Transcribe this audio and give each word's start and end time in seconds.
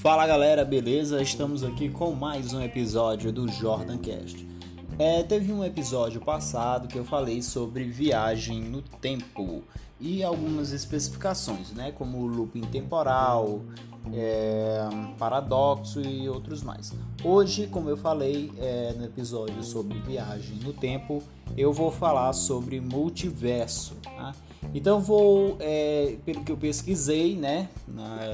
Fala 0.00 0.26
galera, 0.26 0.64
beleza? 0.64 1.20
Estamos 1.20 1.62
aqui 1.62 1.88
com 1.88 2.12
mais 2.12 2.52
um 2.54 2.62
episódio 2.62 3.30
do 3.30 3.46
Jordan 3.46 3.98
Cast. 3.98 4.48
É, 4.98 5.22
teve 5.22 5.52
um 5.52 5.64
episódio 5.64 6.20
passado 6.20 6.88
que 6.88 6.98
eu 6.98 7.04
falei 7.04 7.42
sobre 7.42 7.84
viagem 7.84 8.60
no 8.60 8.80
tempo 8.80 9.62
e 10.00 10.22
algumas 10.22 10.72
especificações, 10.72 11.72
né, 11.72 11.92
como 11.92 12.26
looping 12.26 12.62
temporal, 12.62 13.60
é, 14.12 14.88
paradoxo 15.18 16.00
e 16.00 16.28
outros 16.28 16.62
mais. 16.62 16.94
Hoje, 17.22 17.66
como 17.66 17.90
eu 17.90 17.96
falei 17.96 18.52
é, 18.58 18.94
no 18.96 19.04
episódio 19.04 19.62
sobre 19.62 19.98
viagem 20.00 20.56
no 20.64 20.72
tempo, 20.72 21.22
eu 21.56 21.72
vou 21.72 21.90
falar 21.90 22.32
sobre 22.32 22.80
multiverso. 22.80 23.96
Tá? 24.02 24.34
Então 24.74 25.00
vou, 25.00 25.56
é, 25.60 26.16
pelo 26.24 26.44
que 26.44 26.52
eu 26.52 26.56
pesquisei, 26.56 27.36
né, 27.36 27.68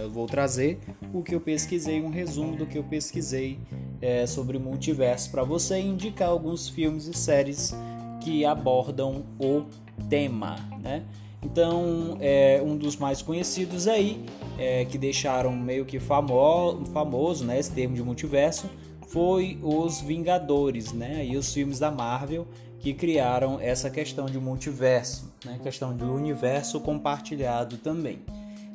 eu 0.03 0.11
vou 0.11 0.27
trazer 0.27 0.81
o 1.13 1.23
que 1.23 1.35
eu 1.35 1.41
pesquisei, 1.41 2.03
um 2.03 2.11
resumo 2.11 2.57
do 2.57 2.67
que 2.67 2.77
eu 2.77 2.85
pesquisei 2.85 3.59
é, 4.01 4.27
sobre 4.27 4.59
multiverso 4.59 5.31
para 5.31 5.45
você 5.45 5.79
indicar 5.79 6.29
alguns 6.29 6.69
filmes 6.69 7.07
e 7.07 7.15
séries 7.15 7.75
que 8.21 8.45
abordam 8.45 9.25
o 9.39 9.65
tema, 10.09 10.57
né? 10.83 11.05
Então, 11.43 12.17
é 12.21 12.61
um 12.65 12.75
dos 12.77 12.97
mais 12.97 13.21
conhecidos 13.21 13.87
aí, 13.87 14.25
é, 14.59 14.87
que 14.87 14.97
deixaram 14.97 15.53
meio 15.53 15.85
que 15.85 16.01
famo 16.01 16.83
famoso 16.93 17.45
né, 17.45 17.59
esse 17.59 17.71
termo 17.71 17.95
de 17.95 18.03
multiverso, 18.03 18.67
foi 19.15 19.57
os 19.63 20.01
Vingadores, 20.01 20.93
né? 20.93 21.25
E 21.25 21.37
os 21.37 21.55
filmes 21.55 21.79
da 21.79 21.91
Marvel 21.91 22.47
que 22.81 22.93
criaram 22.93 23.59
essa 23.61 23.89
questão 23.89 24.27
de 24.27 24.39
multiverso, 24.39 25.33
né? 25.45 25.59
Questão 25.63 25.97
do 25.97 26.13
universo 26.13 26.81
compartilhado 26.81 27.79
também. 27.79 28.19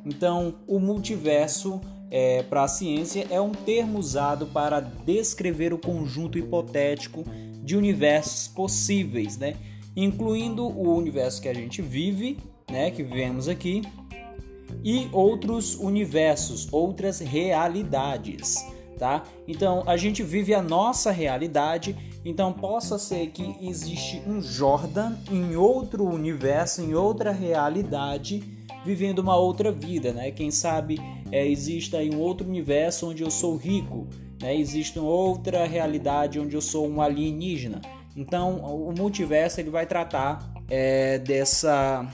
Então, 0.04 0.54
o 0.66 0.80
multiverso 0.80 1.80
é, 2.10 2.42
para 2.42 2.64
a 2.64 2.68
ciência 2.68 3.26
é 3.30 3.40
um 3.40 3.52
termo 3.52 3.98
usado 3.98 4.46
para 4.46 4.80
descrever 4.80 5.74
o 5.74 5.78
conjunto 5.78 6.38
hipotético 6.38 7.22
de 7.62 7.76
universos 7.76 8.48
possíveis, 8.48 9.36
né? 9.36 9.54
incluindo 9.94 10.64
o 10.66 10.96
universo 10.96 11.42
que 11.42 11.48
a 11.48 11.54
gente 11.54 11.82
vive 11.82 12.38
né, 12.70 12.90
que 12.90 13.02
vivemos 13.02 13.48
aqui, 13.48 13.82
e 14.82 15.08
outros 15.12 15.74
universos, 15.74 16.68
outras 16.72 17.18
realidades, 17.18 18.64
tá? 19.00 19.24
Então 19.48 19.82
a 19.86 19.96
gente 19.96 20.22
vive 20.22 20.52
a 20.52 20.60
nossa 20.60 21.10
realidade, 21.10 21.96
então 22.22 22.52
possa 22.52 22.98
ser 22.98 23.28
que 23.28 23.56
existe 23.62 24.22
um 24.26 24.42
Jordan 24.42 25.14
em 25.32 25.56
outro 25.56 26.04
universo, 26.04 26.82
em 26.82 26.94
outra 26.94 27.32
realidade, 27.32 28.44
vivendo 28.84 29.20
uma 29.20 29.36
outra 29.36 29.72
vida, 29.72 30.12
né? 30.12 30.30
Quem 30.30 30.50
sabe 30.50 31.00
é, 31.32 31.48
exista 31.48 31.96
aí 31.96 32.14
um 32.14 32.20
outro 32.20 32.46
universo 32.46 33.08
onde 33.08 33.22
eu 33.22 33.30
sou 33.30 33.56
rico, 33.56 34.06
né? 34.38 34.54
Existe 34.54 34.98
outra 34.98 35.64
realidade 35.66 36.38
onde 36.38 36.54
eu 36.54 36.60
sou 36.60 36.86
um 36.86 37.00
alienígena. 37.00 37.80
Então 38.14 38.58
o 38.58 38.92
multiverso 38.92 39.60
ele 39.60 39.70
vai 39.70 39.86
tratar 39.86 40.52
é, 40.68 41.18
dessa 41.18 42.06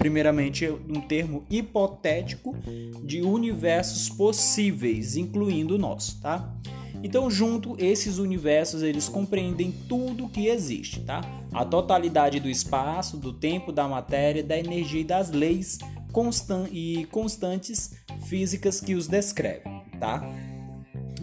primeiramente 0.00 0.66
um 0.66 0.98
termo 0.98 1.44
hipotético 1.50 2.56
de 3.04 3.20
universos 3.20 4.08
possíveis, 4.08 5.14
incluindo 5.14 5.74
o 5.74 5.78
nosso, 5.78 6.18
tá? 6.22 6.54
Então, 7.02 7.30
junto 7.30 7.76
esses 7.78 8.16
universos, 8.16 8.82
eles 8.82 9.10
compreendem 9.10 9.70
tudo 9.86 10.26
que 10.26 10.46
existe, 10.46 11.00
tá? 11.00 11.20
A 11.52 11.66
totalidade 11.66 12.40
do 12.40 12.48
espaço, 12.48 13.18
do 13.18 13.30
tempo, 13.30 13.72
da 13.72 13.86
matéria, 13.86 14.42
da 14.42 14.58
energia 14.58 15.02
e 15.02 15.04
das 15.04 15.30
leis 15.30 15.78
constan 16.10 16.66
e 16.72 17.06
constantes 17.10 17.94
físicas 18.24 18.80
que 18.80 18.94
os 18.94 19.06
descrevem, 19.06 19.82
tá? 20.00 20.22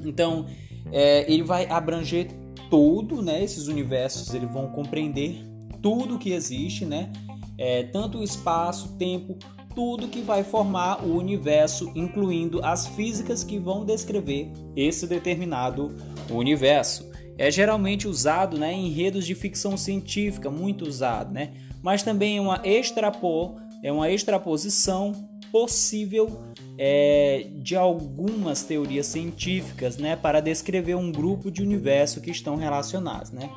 Então, 0.06 0.46
é, 0.92 1.32
ele 1.32 1.42
vai 1.42 1.66
abranger 1.66 2.28
todo, 2.70 3.24
né? 3.24 3.44
Esses 3.44 3.68
universos, 3.68 4.36
eles 4.36 4.52
vão 4.52 4.68
compreender 4.68 5.44
tudo 5.82 6.20
que 6.20 6.32
existe, 6.32 6.86
né? 6.86 7.12
É, 7.58 7.84
tanto 7.84 8.20
o 8.20 8.24
espaço, 8.24 8.96
tempo, 8.98 9.38
tudo 9.74 10.08
que 10.08 10.22
vai 10.22 10.44
formar 10.44 11.04
o 11.06 11.16
universo, 11.16 11.92
incluindo 11.96 12.64
as 12.66 12.88
físicas 12.88 13.44
que 13.44 13.60
vão 13.60 13.86
descrever 13.86 14.52
esse 14.76 15.06
determinado 15.06 15.96
universo. 16.30 17.10
É 17.38 17.52
geralmente 17.52 18.08
usado 18.08 18.58
né, 18.58 18.74
em 18.74 18.88
enredos 18.88 19.26
de 19.26 19.36
ficção 19.36 19.78
científica, 19.78 20.50
muito 20.50 20.86
usado, 20.86 21.32
né? 21.32 21.54
mas 21.84 22.02
também 22.02 22.38
é 22.38 22.42
uma, 22.42 22.60
extrapo, 22.64 23.56
é 23.84 23.92
uma 23.92 24.10
extraposição 24.10 25.12
possível 25.52 26.42
é, 26.78 27.48
de 27.58 27.76
algumas 27.76 28.64
teorias 28.64 29.06
científicas 29.06 29.98
né, 29.98 30.16
para 30.16 30.40
descrever 30.40 30.96
um 30.96 31.12
grupo 31.12 31.52
de 31.52 31.62
universo 31.62 32.20
que 32.20 32.32
estão 32.32 32.56
relacionados. 32.56 33.32
Né? 33.32 33.50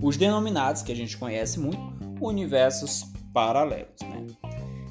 os 0.00 0.16
denominados, 0.16 0.82
que 0.82 0.92
a 0.92 0.96
gente 0.96 1.16
conhece 1.16 1.58
muito, 1.58 1.78
universos 2.20 3.04
paralelos. 3.32 4.00
Né? 4.02 4.26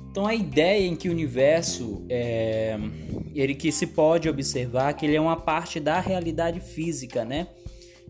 Então 0.10 0.26
a 0.26 0.34
ideia 0.34 0.86
em 0.86 0.96
que 0.96 1.10
o 1.10 1.12
universo 1.12 2.06
é, 2.10 2.78
ele 3.36 3.54
que 3.54 3.72
se 3.72 3.88
pode 3.88 4.28
observar 4.28 4.94
que 4.94 5.06
ele 5.06 5.16
é 5.16 5.22
uma 5.22 5.38
parte 5.38 5.80
da 5.80 6.00
realidade 6.00 6.60
física, 6.60 7.24
né? 7.24 7.48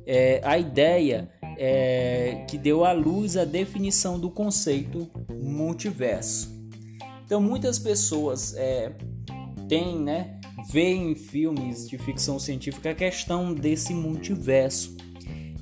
É, 0.05 0.39
a 0.41 0.57
ideia 0.57 1.29
é, 1.57 2.45
que 2.49 2.57
deu 2.57 2.85
à 2.85 2.93
luz 2.93 3.35
a 3.35 3.43
definição 3.43 4.17
do 4.17 4.31
conceito 4.31 5.09
multiverso. 5.29 6.55
Então 7.25 7.41
muitas 7.41 7.77
pessoas 7.77 8.55
é, 8.55 8.93
têm, 9.67 9.99
né, 9.99 10.39
veem 10.71 11.11
em 11.11 11.15
filmes 11.15 11.89
de 11.89 11.97
ficção 11.97 12.39
científica 12.39 12.91
a 12.91 12.95
questão 12.95 13.53
desse 13.53 13.93
multiverso. 13.93 14.95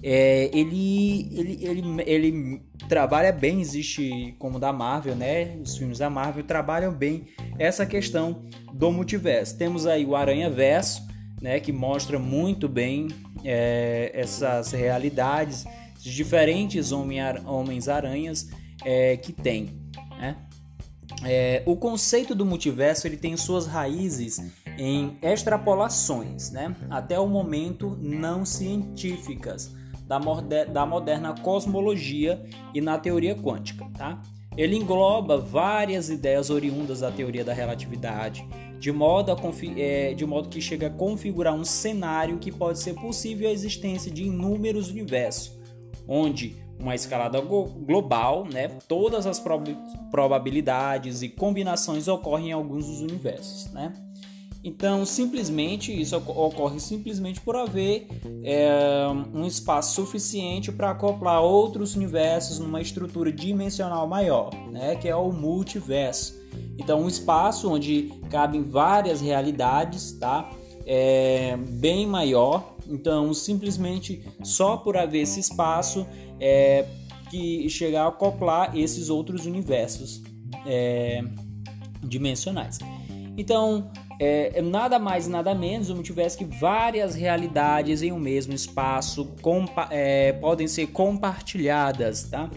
É, 0.07 0.51
ele, 0.53 1.31
ele, 1.33 1.57
ele, 1.65 2.03
ele 2.05 2.61
trabalha 2.87 3.31
bem, 3.31 3.59
existe 3.59 4.35
como 4.37 4.59
da 4.59 4.71
Marvel, 4.71 5.15
né? 5.15 5.57
Os 5.59 5.75
filmes 5.75 5.97
da 5.97 6.11
Marvel 6.11 6.43
trabalham 6.43 6.93
bem 6.93 7.25
essa 7.57 7.87
questão 7.87 8.45
do 8.71 8.91
multiverso. 8.91 9.57
Temos 9.57 9.87
aí 9.87 10.05
o 10.05 10.15
Aranha 10.15 10.47
Verso, 10.47 11.01
né? 11.41 11.59
Que 11.59 11.71
mostra 11.71 12.19
muito 12.19 12.69
bem 12.69 13.07
é, 13.43 14.11
essas 14.13 14.73
realidades, 14.73 15.65
os 15.97 16.03
diferentes 16.03 16.91
Homens-Aranhas 16.91 18.47
é, 18.83 19.17
que 19.17 19.33
tem, 19.33 19.71
né? 20.19 20.37
É, 21.23 21.63
o 21.65 21.75
conceito 21.75 22.35
do 22.35 22.45
multiverso 22.45 23.07
ele 23.07 23.17
tem 23.17 23.35
suas 23.35 23.65
raízes 23.65 24.39
em 24.77 25.17
extrapolações, 25.23 26.51
né? 26.51 26.75
Até 26.91 27.19
o 27.19 27.25
momento 27.25 27.97
não 27.99 28.45
científicas 28.45 29.73
da, 30.05 30.19
da 30.65 30.85
moderna 30.85 31.35
cosmologia 31.41 32.43
e 32.73 32.81
na 32.81 32.97
teoria 32.97 33.35
quântica. 33.35 33.85
Tá? 33.97 34.21
Ele 34.57 34.75
engloba 34.75 35.37
várias 35.37 36.09
ideias 36.09 36.49
oriundas 36.49 37.01
da 37.01 37.11
teoria 37.11 37.43
da 37.43 37.53
relatividade, 37.53 38.47
de 38.79 38.91
modo, 38.91 39.31
a, 39.31 39.35
é, 39.77 40.13
de 40.13 40.25
modo 40.25 40.47
que 40.49 40.61
chega 40.61 40.87
a 40.87 40.89
configurar 40.89 41.53
um 41.53 41.65
cenário 41.65 42.37
que 42.37 42.51
pode 42.51 42.79
ser 42.79 42.93
possível 42.93 43.49
a 43.49 43.51
existência 43.51 44.11
de 44.11 44.23
inúmeros 44.23 44.89
universos, 44.89 45.57
onde 46.07 46.55
uma 46.79 46.93
escalada 46.93 47.39
global, 47.41 48.45
né, 48.51 48.67
todas 48.87 49.25
as 49.25 49.39
prob 49.39 49.75
probabilidades 50.11 51.21
e 51.21 51.29
combinações 51.29 52.07
ocorrem 52.07 52.49
em 52.49 52.51
alguns 52.51 52.85
dos 52.85 53.01
universos. 53.01 53.71
Né? 53.71 53.93
Então, 54.65 55.05
simplesmente, 55.05 55.93
isso 55.93 56.17
ocorre 56.17 56.79
simplesmente 56.79 57.39
por 57.39 57.55
haver 57.55 58.07
é, 58.43 59.05
um 59.31 59.45
espaço 59.45 59.93
suficiente 59.93 60.71
para 60.71 60.89
acoplar 60.89 61.39
outros 61.39 61.95
universos 61.95 62.57
numa 62.57 62.81
estrutura 62.81 63.31
dimensional 63.31 64.07
maior, 64.07 64.49
né, 64.71 64.95
que 64.95 65.07
é 65.07 65.15
o 65.15 65.31
multiverso. 65.31 66.33
Então, 66.79 67.03
um 67.03 67.07
espaço 67.07 67.71
onde 67.71 68.11
cabem 68.31 68.63
várias 68.63 69.21
realidades, 69.21 70.13
tá? 70.13 70.49
É 70.83 71.55
bem 71.57 72.07
maior. 72.07 72.75
Então, 72.89 73.35
simplesmente 73.35 74.23
só 74.43 74.77
por 74.77 74.97
haver 74.97 75.21
esse 75.21 75.39
espaço 75.39 76.07
é 76.39 76.87
que 77.29 77.69
chegar 77.69 78.05
a 78.05 78.07
acoplar 78.07 78.75
esses 78.75 79.09
outros 79.09 79.45
universos 79.45 80.23
é, 80.65 81.23
dimensionais. 82.01 82.79
Então, 83.37 83.91
é, 84.19 84.59
é, 84.59 84.61
nada 84.61 84.97
mais 84.97 85.27
nada 85.27 85.53
menos 85.53 85.89
o 85.89 85.95
multiverso 85.95 86.37
que 86.37 86.45
várias 86.45 87.15
realidades 87.15 88.01
em 88.01 88.11
um 88.11 88.19
mesmo 88.19 88.53
espaço 88.53 89.33
é, 89.89 90.33
podem 90.33 90.67
ser 90.67 90.87
compartilhadas, 90.87 92.23
tá? 92.23 92.49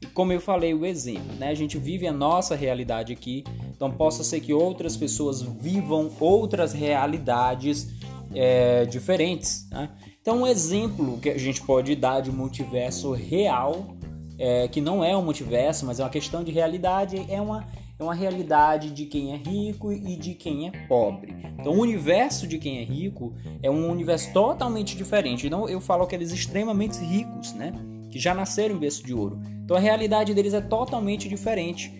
E 0.00 0.06
como 0.06 0.32
eu 0.32 0.40
falei 0.40 0.74
o 0.74 0.86
exemplo, 0.86 1.34
né? 1.38 1.48
A 1.48 1.54
gente 1.54 1.78
vive 1.78 2.06
a 2.06 2.12
nossa 2.12 2.54
realidade 2.54 3.12
aqui, 3.12 3.42
então 3.74 3.90
possa 3.90 4.22
ser 4.22 4.40
que 4.40 4.52
outras 4.52 4.96
pessoas 4.96 5.42
vivam 5.42 6.10
outras 6.20 6.72
realidades 6.72 7.88
é, 8.34 8.84
diferentes, 8.84 9.68
né? 9.70 9.90
Então 10.20 10.42
um 10.42 10.46
exemplo 10.46 11.18
que 11.18 11.30
a 11.30 11.38
gente 11.38 11.62
pode 11.62 11.96
dar 11.96 12.20
de 12.20 12.30
multiverso 12.30 13.12
real 13.12 13.96
é, 14.38 14.68
que 14.68 14.80
não 14.80 15.04
é 15.04 15.16
um 15.16 15.22
multiverso, 15.22 15.84
mas 15.84 15.98
é 15.98 16.04
uma 16.04 16.10
questão 16.10 16.44
de 16.44 16.52
realidade, 16.52 17.26
é 17.28 17.40
uma, 17.40 17.66
é 17.98 18.02
uma 18.02 18.14
realidade 18.14 18.90
de 18.90 19.06
quem 19.06 19.32
é 19.32 19.36
rico 19.36 19.92
e 19.92 20.16
de 20.16 20.34
quem 20.34 20.68
é 20.68 20.70
pobre. 20.86 21.34
Então, 21.58 21.72
o 21.72 21.80
universo 21.80 22.46
de 22.46 22.56
quem 22.58 22.78
é 22.78 22.84
rico 22.84 23.34
é 23.60 23.68
um 23.68 23.90
universo 23.90 24.32
totalmente 24.32 24.96
diferente. 24.96 25.46
Então, 25.46 25.68
eu 25.68 25.80
falo 25.80 26.04
aqueles 26.04 26.30
extremamente 26.30 26.98
ricos, 26.98 27.52
né? 27.52 27.72
Que 28.10 28.18
já 28.18 28.32
nasceram 28.34 28.76
em 28.76 28.78
berço 28.78 29.04
de 29.04 29.12
ouro. 29.12 29.40
Então, 29.64 29.76
a 29.76 29.80
realidade 29.80 30.32
deles 30.32 30.54
é 30.54 30.60
totalmente 30.60 31.28
diferente 31.28 31.92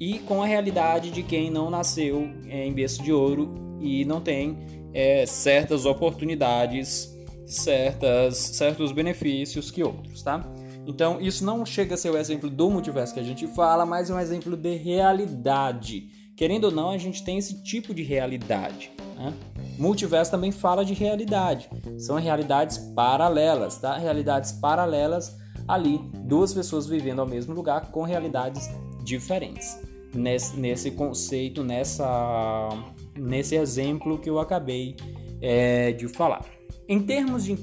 e 0.00 0.18
com 0.20 0.42
a 0.42 0.46
realidade 0.46 1.10
de 1.10 1.22
quem 1.22 1.50
não 1.50 1.70
nasceu 1.70 2.28
é, 2.48 2.66
em 2.66 2.72
berço 2.72 3.02
de 3.02 3.12
ouro 3.12 3.54
e 3.78 4.04
não 4.06 4.20
tem 4.20 4.56
é, 4.94 5.26
certas 5.26 5.84
oportunidades, 5.84 7.14
certas, 7.46 8.36
certos 8.36 8.90
benefícios 8.90 9.70
que 9.70 9.82
outros, 9.82 10.22
tá? 10.22 10.44
Então, 10.86 11.20
isso 11.20 11.44
não 11.44 11.64
chega 11.64 11.94
a 11.94 11.98
ser 11.98 12.10
o 12.10 12.18
exemplo 12.18 12.50
do 12.50 12.70
multiverso 12.70 13.14
que 13.14 13.20
a 13.20 13.24
gente 13.24 13.46
fala, 13.48 13.86
mas 13.86 14.10
é 14.10 14.14
um 14.14 14.18
exemplo 14.18 14.56
de 14.56 14.74
realidade. 14.76 16.08
Querendo 16.36 16.64
ou 16.64 16.70
não, 16.70 16.90
a 16.90 16.98
gente 16.98 17.22
tem 17.22 17.38
esse 17.38 17.62
tipo 17.62 17.94
de 17.94 18.02
realidade. 18.02 18.90
Né? 19.16 19.32
Multiverso 19.78 20.30
também 20.30 20.50
fala 20.50 20.84
de 20.84 20.94
realidade. 20.94 21.68
São 21.98 22.16
realidades 22.16 22.78
paralelas, 22.78 23.78
tá? 23.78 23.96
Realidades 23.96 24.52
paralelas 24.52 25.36
ali, 25.68 26.00
duas 26.24 26.52
pessoas 26.52 26.86
vivendo 26.86 27.20
ao 27.20 27.26
mesmo 27.26 27.54
lugar 27.54 27.90
com 27.90 28.02
realidades 28.02 28.68
diferentes. 29.04 29.78
Nesse, 30.14 30.58
nesse 30.58 30.90
conceito, 30.90 31.64
nessa, 31.64 32.68
nesse 33.16 33.54
exemplo 33.54 34.18
que 34.18 34.28
eu 34.28 34.38
acabei 34.38 34.96
é, 35.40 35.92
de 35.92 36.06
falar. 36.08 36.44
Em 36.88 37.00
termos 37.00 37.44
de, 37.44 37.56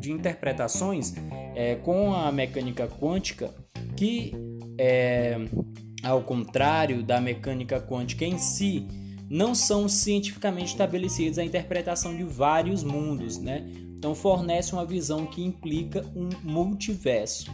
de 0.00 0.10
interpretações, 0.10 1.14
é, 1.54 1.76
com 1.76 2.14
a 2.14 2.30
mecânica 2.32 2.86
quântica, 2.86 3.54
que 3.96 4.32
é, 4.78 5.36
ao 6.02 6.22
contrário 6.22 7.02
da 7.02 7.20
mecânica 7.20 7.80
quântica 7.80 8.24
em 8.24 8.38
si, 8.38 8.86
não 9.28 9.54
são 9.54 9.88
cientificamente 9.88 10.72
estabelecidos 10.72 11.38
a 11.38 11.44
interpretação 11.44 12.16
de 12.16 12.22
vários 12.22 12.82
mundos, 12.82 13.38
né? 13.38 13.66
Então 13.96 14.14
fornece 14.14 14.72
uma 14.72 14.84
visão 14.84 15.26
que 15.26 15.42
implica 15.42 16.04
um 16.14 16.28
multiverso. 16.42 17.50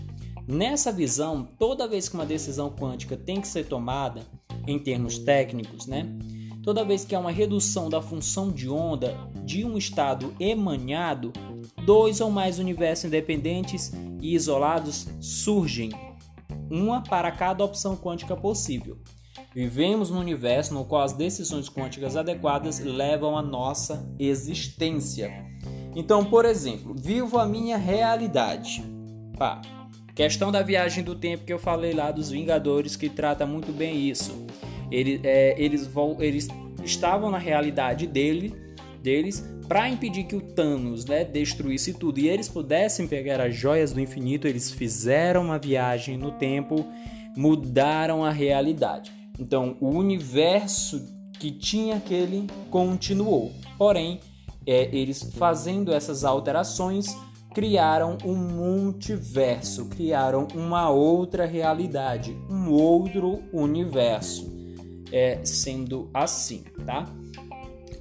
Nessa 0.47 0.91
visão, 0.91 1.47
toda 1.59 1.87
vez 1.87 2.09
que 2.09 2.15
uma 2.15 2.25
decisão 2.25 2.71
quântica 2.71 3.17
tem 3.17 3.41
que 3.41 3.47
ser 3.47 3.67
tomada, 3.67 4.27
em 4.67 4.79
termos 4.79 5.19
técnicos, 5.19 5.87
né? 5.87 6.07
Toda 6.63 6.85
vez 6.85 7.05
que 7.05 7.15
há 7.15 7.21
uma 7.21 7.31
redução 7.31 7.89
da 7.89 8.03
função 8.03 8.51
de 8.51 8.69
onda 8.69 9.15
de 9.45 9.65
um 9.65 9.79
estado 9.79 10.35
emanado, 10.39 11.33
dois 11.89 12.21
ou 12.21 12.31
mais 12.31 12.59
universos 12.59 13.07
independentes 13.07 13.91
e 14.21 14.35
isolados 14.35 15.09
surgem, 15.23 15.89
uma 16.71 17.03
para 17.03 17.33
cada 17.33 17.65
opção 17.65 17.97
quântica 17.97 18.37
possível. 18.37 18.99
Vivemos 19.55 20.11
num 20.11 20.21
universo 20.21 20.75
no 20.75 20.85
qual 20.85 21.01
as 21.01 21.15
decisões 21.15 21.67
quânticas 21.67 22.15
adequadas 22.15 22.79
levam 22.79 23.39
a 23.39 23.41
nossa 23.41 24.07
existência. 24.19 25.33
Então, 25.97 26.27
por 26.27 26.45
exemplo, 26.45 26.95
vivo 26.95 27.39
a 27.39 27.47
minha 27.47 27.79
realidade. 27.79 28.85
Pá. 29.39 29.63
Questão 30.15 30.53
da 30.53 30.61
viagem 30.61 31.03
do 31.03 31.15
tempo 31.15 31.47
que 31.47 31.53
eu 31.55 31.59
falei 31.59 31.95
lá 31.95 32.11
dos 32.11 32.29
Vingadores 32.29 32.97
que 32.97 33.09
trata 33.09 33.47
muito 33.47 33.73
bem 33.73 34.11
isso. 34.11 34.47
É, 34.93 35.55
eles, 35.57 35.89
eles 36.19 36.49
estavam 36.85 37.31
na 37.31 37.39
realidade 37.39 38.07
dele, 38.07 38.68
deles 39.03 39.45
para 39.67 39.89
impedir 39.89 40.25
que 40.25 40.37
o 40.37 40.41
Thanos 40.41 41.05
né, 41.05 41.25
destruísse 41.25 41.93
tudo 41.95 42.19
e 42.19 42.29
eles 42.29 42.49
pudessem 42.49 43.07
pegar 43.07 43.41
as 43.41 43.55
joias 43.55 43.93
do 43.93 44.01
infinito, 44.01 44.49
eles 44.49 44.71
fizeram 44.71 45.45
uma 45.45 45.59
viagem 45.59 46.17
no 46.17 46.33
tempo, 46.33 46.87
mudaram 47.37 48.25
a 48.25 48.31
realidade. 48.31 49.13
Então, 49.39 49.77
o 49.81 49.89
universo 49.89 51.01
que 51.39 51.51
tinha 51.51 51.97
aquele 51.97 52.47
continuou. 52.71 53.53
Porém, 53.77 54.21
é, 54.67 54.89
eles 54.95 55.23
fazendo 55.35 55.93
essas 55.93 56.25
alterações 56.25 57.17
criaram 57.55 58.19
um 58.25 58.35
multiverso, 58.35 59.87
criaram 59.87 60.47
uma 60.55 60.91
outra 60.91 61.47
realidade, 61.47 62.37
um 62.51 62.71
outro 62.71 63.43
universo 63.53 64.59
é, 65.13 65.41
sendo 65.45 66.11
assim, 66.13 66.65
tá? 66.85 67.07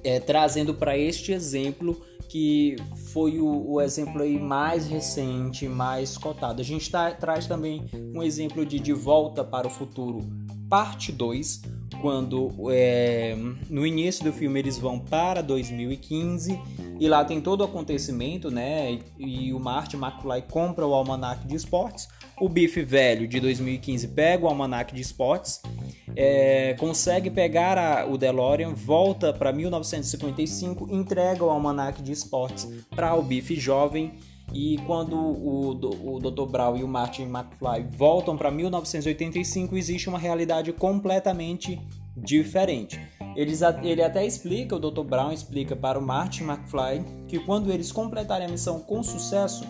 É, 0.04 0.20
trazendo 0.20 0.74
para 0.74 0.96
este 0.96 1.32
exemplo 1.32 2.00
que 2.28 2.76
foi 3.12 3.38
o, 3.38 3.72
o, 3.72 3.80
exemplo 3.80 4.22
aí 4.22 4.38
mais 4.38 4.86
recente, 4.86 5.66
mais 5.66 6.18
cotado. 6.18 6.60
A 6.60 6.64
gente 6.64 6.90
tá, 6.90 7.10
traz 7.10 7.46
também 7.46 7.84
um 8.14 8.22
exemplo 8.22 8.66
de 8.66 8.78
De 8.78 8.92
Volta 8.92 9.42
para 9.42 9.66
o 9.66 9.70
Futuro, 9.70 10.20
parte 10.68 11.10
2, 11.10 11.62
quando 12.02 12.52
é, 12.70 13.34
no 13.70 13.86
início 13.86 14.24
do 14.24 14.32
filme 14.32 14.60
eles 14.60 14.78
vão 14.78 14.98
para 14.98 15.40
2015 15.40 16.60
e 16.98 17.08
lá 17.08 17.24
tem 17.24 17.40
todo 17.40 17.60
o 17.60 17.64
acontecimento, 17.64 18.50
né? 18.50 18.98
E, 19.18 19.48
e 19.48 19.52
o 19.52 19.60
Marty 19.60 19.96
McFly 19.96 20.42
compra 20.50 20.86
o 20.86 20.94
almanac 20.94 21.46
de 21.46 21.54
esportes. 21.54 22.08
O 22.40 22.48
Biff 22.48 22.82
velho 22.82 23.26
de 23.26 23.40
2015 23.40 24.08
pega 24.08 24.44
o 24.44 24.48
almanac 24.48 24.94
de 24.94 25.00
esportes 25.00 25.60
é, 26.20 26.74
consegue 26.74 27.30
pegar 27.30 27.78
a, 27.78 28.04
o 28.04 28.18
DeLorean, 28.18 28.74
volta 28.74 29.32
para 29.32 29.52
1955, 29.52 30.88
entrega 30.90 31.44
o 31.44 31.48
almanac 31.48 32.02
de 32.02 32.10
esportes 32.10 32.68
para 32.90 33.14
o 33.14 33.22
Biff 33.22 33.54
jovem 33.54 34.14
e 34.52 34.78
quando 34.84 35.16
o, 35.16 35.70
o 35.70 36.18
Dr. 36.18 36.50
Brown 36.50 36.76
e 36.76 36.82
o 36.82 36.88
Martin 36.88 37.22
McFly 37.22 37.86
voltam 37.88 38.36
para 38.36 38.50
1985, 38.50 39.76
existe 39.76 40.08
uma 40.08 40.18
realidade 40.18 40.72
completamente 40.72 41.80
diferente. 42.16 43.00
Eles, 43.38 43.62
ele 43.84 44.02
até 44.02 44.26
explica, 44.26 44.74
o 44.74 44.80
Dr. 44.80 45.04
Brown 45.04 45.30
explica 45.30 45.76
para 45.76 45.96
o 45.96 46.02
Martin 46.02 46.42
McFly 46.42 47.04
que 47.28 47.38
quando 47.38 47.70
eles 47.70 47.92
completarem 47.92 48.48
a 48.48 48.50
missão 48.50 48.80
com 48.80 49.00
sucesso, 49.00 49.64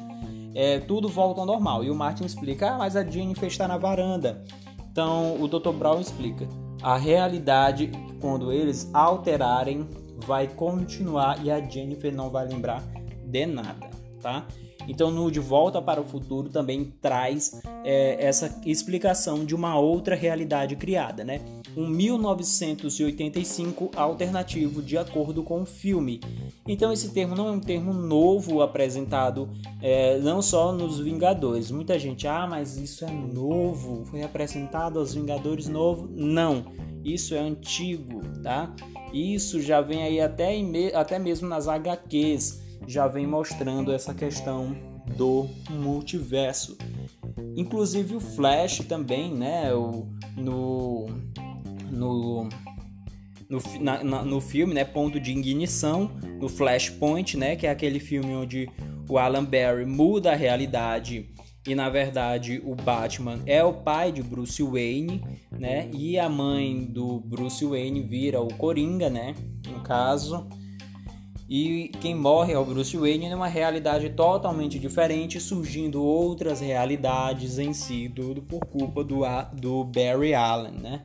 é, 0.55 0.79
tudo 0.79 1.07
volta 1.07 1.41
ao 1.41 1.47
normal. 1.47 1.85
E 1.85 1.91
o 1.91 1.95
Martin 1.95 2.25
explica, 2.25 2.71
ah, 2.71 2.79
mas 2.79 2.97
a 2.97 3.05
Jennifer 3.05 3.47
está 3.47 3.69
na 3.69 3.77
varanda. 3.77 4.43
Então, 4.91 5.39
o 5.39 5.47
Dr. 5.47 5.73
Brown 5.73 6.01
explica: 6.01 6.49
a 6.83 6.97
realidade, 6.97 7.93
quando 8.23 8.51
eles 8.51 8.89
alterarem, 8.95 9.87
vai 10.17 10.49
continuar 10.49 11.45
e 11.45 11.51
a 11.51 11.61
Jennifer 11.61 12.11
não 12.11 12.31
vai 12.31 12.49
lembrar 12.49 12.83
de 13.27 13.45
nada, 13.45 13.91
tá? 14.23 14.47
Então, 14.89 15.11
no 15.11 15.31
De 15.31 15.39
Volta 15.39 15.83
para 15.83 16.01
o 16.01 16.05
Futuro 16.05 16.49
também 16.49 16.91
traz 17.01 17.61
é, 17.85 18.17
essa 18.19 18.59
explicação 18.65 19.45
de 19.45 19.55
uma 19.55 19.79
outra 19.79 20.17
realidade 20.17 20.75
criada, 20.77 21.23
né? 21.23 21.43
Um 21.77 21.87
1985 21.87 23.91
alternativo 23.95 24.81
de 24.81 24.97
acordo 24.97 25.43
com 25.43 25.61
o 25.61 25.67
filme. 25.67 26.21
Então, 26.67 26.91
esse 26.91 27.11
termo 27.11 27.37
não 27.37 27.49
é 27.49 27.51
um 27.51 27.61
termo 27.61 27.93
novo 27.93 28.63
apresentado 28.63 29.51
é, 29.83 30.17
não 30.19 30.41
só 30.41 30.73
nos 30.73 30.99
Vingadores. 30.99 31.71
Muita 31.71 31.99
gente, 31.99 32.27
ah, 32.27 32.47
mas 32.49 32.79
isso 32.79 33.05
é 33.05 33.11
novo, 33.11 34.07
foi 34.07 34.23
apresentado 34.23 34.99
aos 34.99 35.13
Vingadores 35.13 35.69
novo. 35.69 36.09
Não, 36.11 36.65
isso 37.05 37.35
é 37.35 37.39
antigo, 37.39 38.23
tá? 38.43 38.75
Isso 39.13 39.61
já 39.61 39.83
vem 39.83 40.03
aí 40.03 40.21
até, 40.21 40.55
até 40.95 41.19
mesmo 41.19 41.47
nas 41.47 41.69
HQs 41.69 42.68
já 42.87 43.07
vem 43.07 43.27
mostrando 43.27 43.93
essa 43.93 44.15
questão 44.15 44.77
do 45.17 45.49
multiverso. 45.71 46.77
Inclusive 47.57 48.17
o 48.17 48.21
Flash 48.21 48.79
também, 48.81 49.35
né? 49.35 49.75
O, 49.75 50.07
no, 50.37 51.07
no, 51.91 52.49
no, 53.49 53.59
na, 53.81 54.05
na, 54.05 54.23
no 54.23 54.41
filme, 54.41 54.75
né? 54.75 54.85
Ponto 54.85 55.19
de 55.19 55.31
ignição, 55.31 56.11
no 56.41 56.49
Flashpoint, 56.49 57.37
né? 57.37 57.57
Que 57.57 57.67
é 57.67 57.71
aquele 57.71 58.01
filme 58.01 58.35
onde 58.35 58.69
o 59.09 59.19
Alan 59.19 59.45
Barry 59.45 59.87
muda 59.87 60.33
a 60.33 60.37
realidade 60.37 61.33
e 61.69 61.75
na 61.75 61.91
verdade 61.91 62.63
o 62.65 62.75
Batman 62.75 63.41
é 63.45 63.63
o 63.63 63.75
pai 63.75 64.11
de 64.11 64.23
Bruce 64.23 64.63
Wayne, 64.63 65.23
né? 65.51 65.91
E 65.93 66.19
a 66.19 66.27
mãe 66.29 66.85
do 66.85 67.21
Bruce 67.21 67.65
Wayne 67.65 68.01
vira 68.01 68.41
o 68.41 68.49
Coringa, 68.55 69.11
né? 69.11 69.35
No 69.67 69.81
caso. 69.81 70.49
E 71.49 71.91
quem 72.01 72.15
morre 72.15 72.53
é 72.53 72.59
o 72.59 72.65
Bruce 72.65 72.95
Wayne 72.95 73.31
numa 73.31 73.49
realidade 73.49 74.11
totalmente 74.11 74.79
diferente, 74.79 75.41
surgindo 75.41 76.05
outras 76.05 76.61
realidades 76.61 77.59
em 77.59 77.73
si, 77.73 78.13
tudo 78.15 78.43
por 78.43 78.67
culpa 78.67 79.03
do, 79.03 79.23
do 79.55 79.83
Barry 79.85 80.35
Allen, 80.35 80.75
né? 80.75 81.03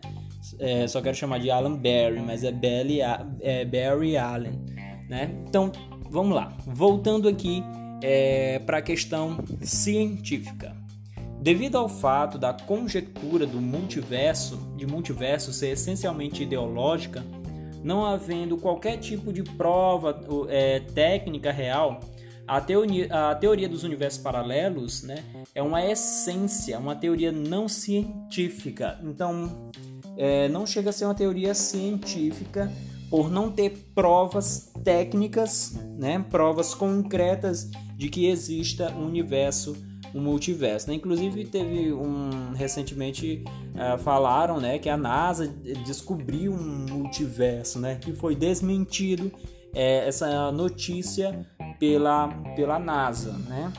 É, 0.60 0.86
só 0.88 1.02
quero 1.02 1.16
chamar 1.16 1.40
de 1.40 1.50
Alan 1.50 1.76
Barry, 1.76 2.20
mas 2.20 2.44
é, 2.44 2.52
Barry, 2.52 3.00
é 3.40 3.64
Barry 3.64 4.18
Allen, 4.18 4.60
né? 5.10 5.34
Então, 5.48 5.72
vamos 6.10 6.36
lá. 6.36 6.52
Voltando 6.68 7.30
aqui 7.30 7.64
é, 8.02 8.60
para 8.60 8.80
a 8.80 8.82
questão 8.82 9.38
científica. 9.62 10.76
Devido 11.42 11.78
ao 11.78 11.88
fato 11.88 12.38
da 12.38 12.54
conjectura 12.54 13.46
do 13.46 13.62
multiverso, 13.62 14.58
de 14.76 14.86
multiverso 14.86 15.54
ser 15.54 15.70
essencialmente 15.70 16.44
ideológica, 16.44 17.24
não 17.84 18.06
havendo 18.06 18.58
qualquer 18.58 18.98
tipo 18.98 19.34
de 19.34 19.44
prova 19.44 20.20
é, 20.50 20.80
técnica 20.80 21.52
real, 21.52 22.00
A 22.48 22.60
teoria, 22.60 23.08
a 23.32 23.36
teoria 23.36 23.70
dos 23.70 23.84
universos 23.84 24.22
paralelos 24.22 25.02
né, 25.04 25.24
é 25.56 25.62
uma 25.62 25.86
essência, 25.86 26.78
uma 26.78 26.96
teoria 26.96 27.32
não 27.32 27.70
científica. 27.70 29.00
Então, 29.02 29.72
é, 30.18 30.50
não 30.50 30.66
chega 30.66 30.90
a 30.90 30.94
ser 30.94 31.06
uma 31.06 31.16
teoria 31.16 31.54
científica 31.54 32.70
por 33.10 33.30
não 33.32 33.52
ter 33.52 33.92
provas 33.94 34.72
técnicas, 34.84 35.74
né, 35.98 36.26
provas 36.30 36.74
concretas 36.74 37.70
de 37.96 38.10
que 38.10 38.28
exista 38.28 38.92
um 38.92 39.06
universo 39.06 39.76
um 40.14 40.22
multiverso. 40.22 40.88
Né? 40.90 40.96
Inclusive 40.96 41.46
teve 41.46 41.92
um 41.94 42.52
recentemente 42.54 43.44
uh, 43.74 43.98
falaram, 44.00 44.60
né, 44.60 44.80
que 44.80 44.90
a 44.90 44.98
NASA 44.98 45.48
descobriu 45.86 46.54
um 46.54 46.86
multiverso, 46.90 47.80
né, 47.80 47.96
que 47.96 48.14
foi 48.14 48.36
desmentido 48.36 49.32
é, 49.74 50.08
essa 50.08 50.52
notícia 50.52 51.46
pela 51.80 52.28
pela 52.56 52.78
NASA, 52.78 53.34
né? 53.50 53.74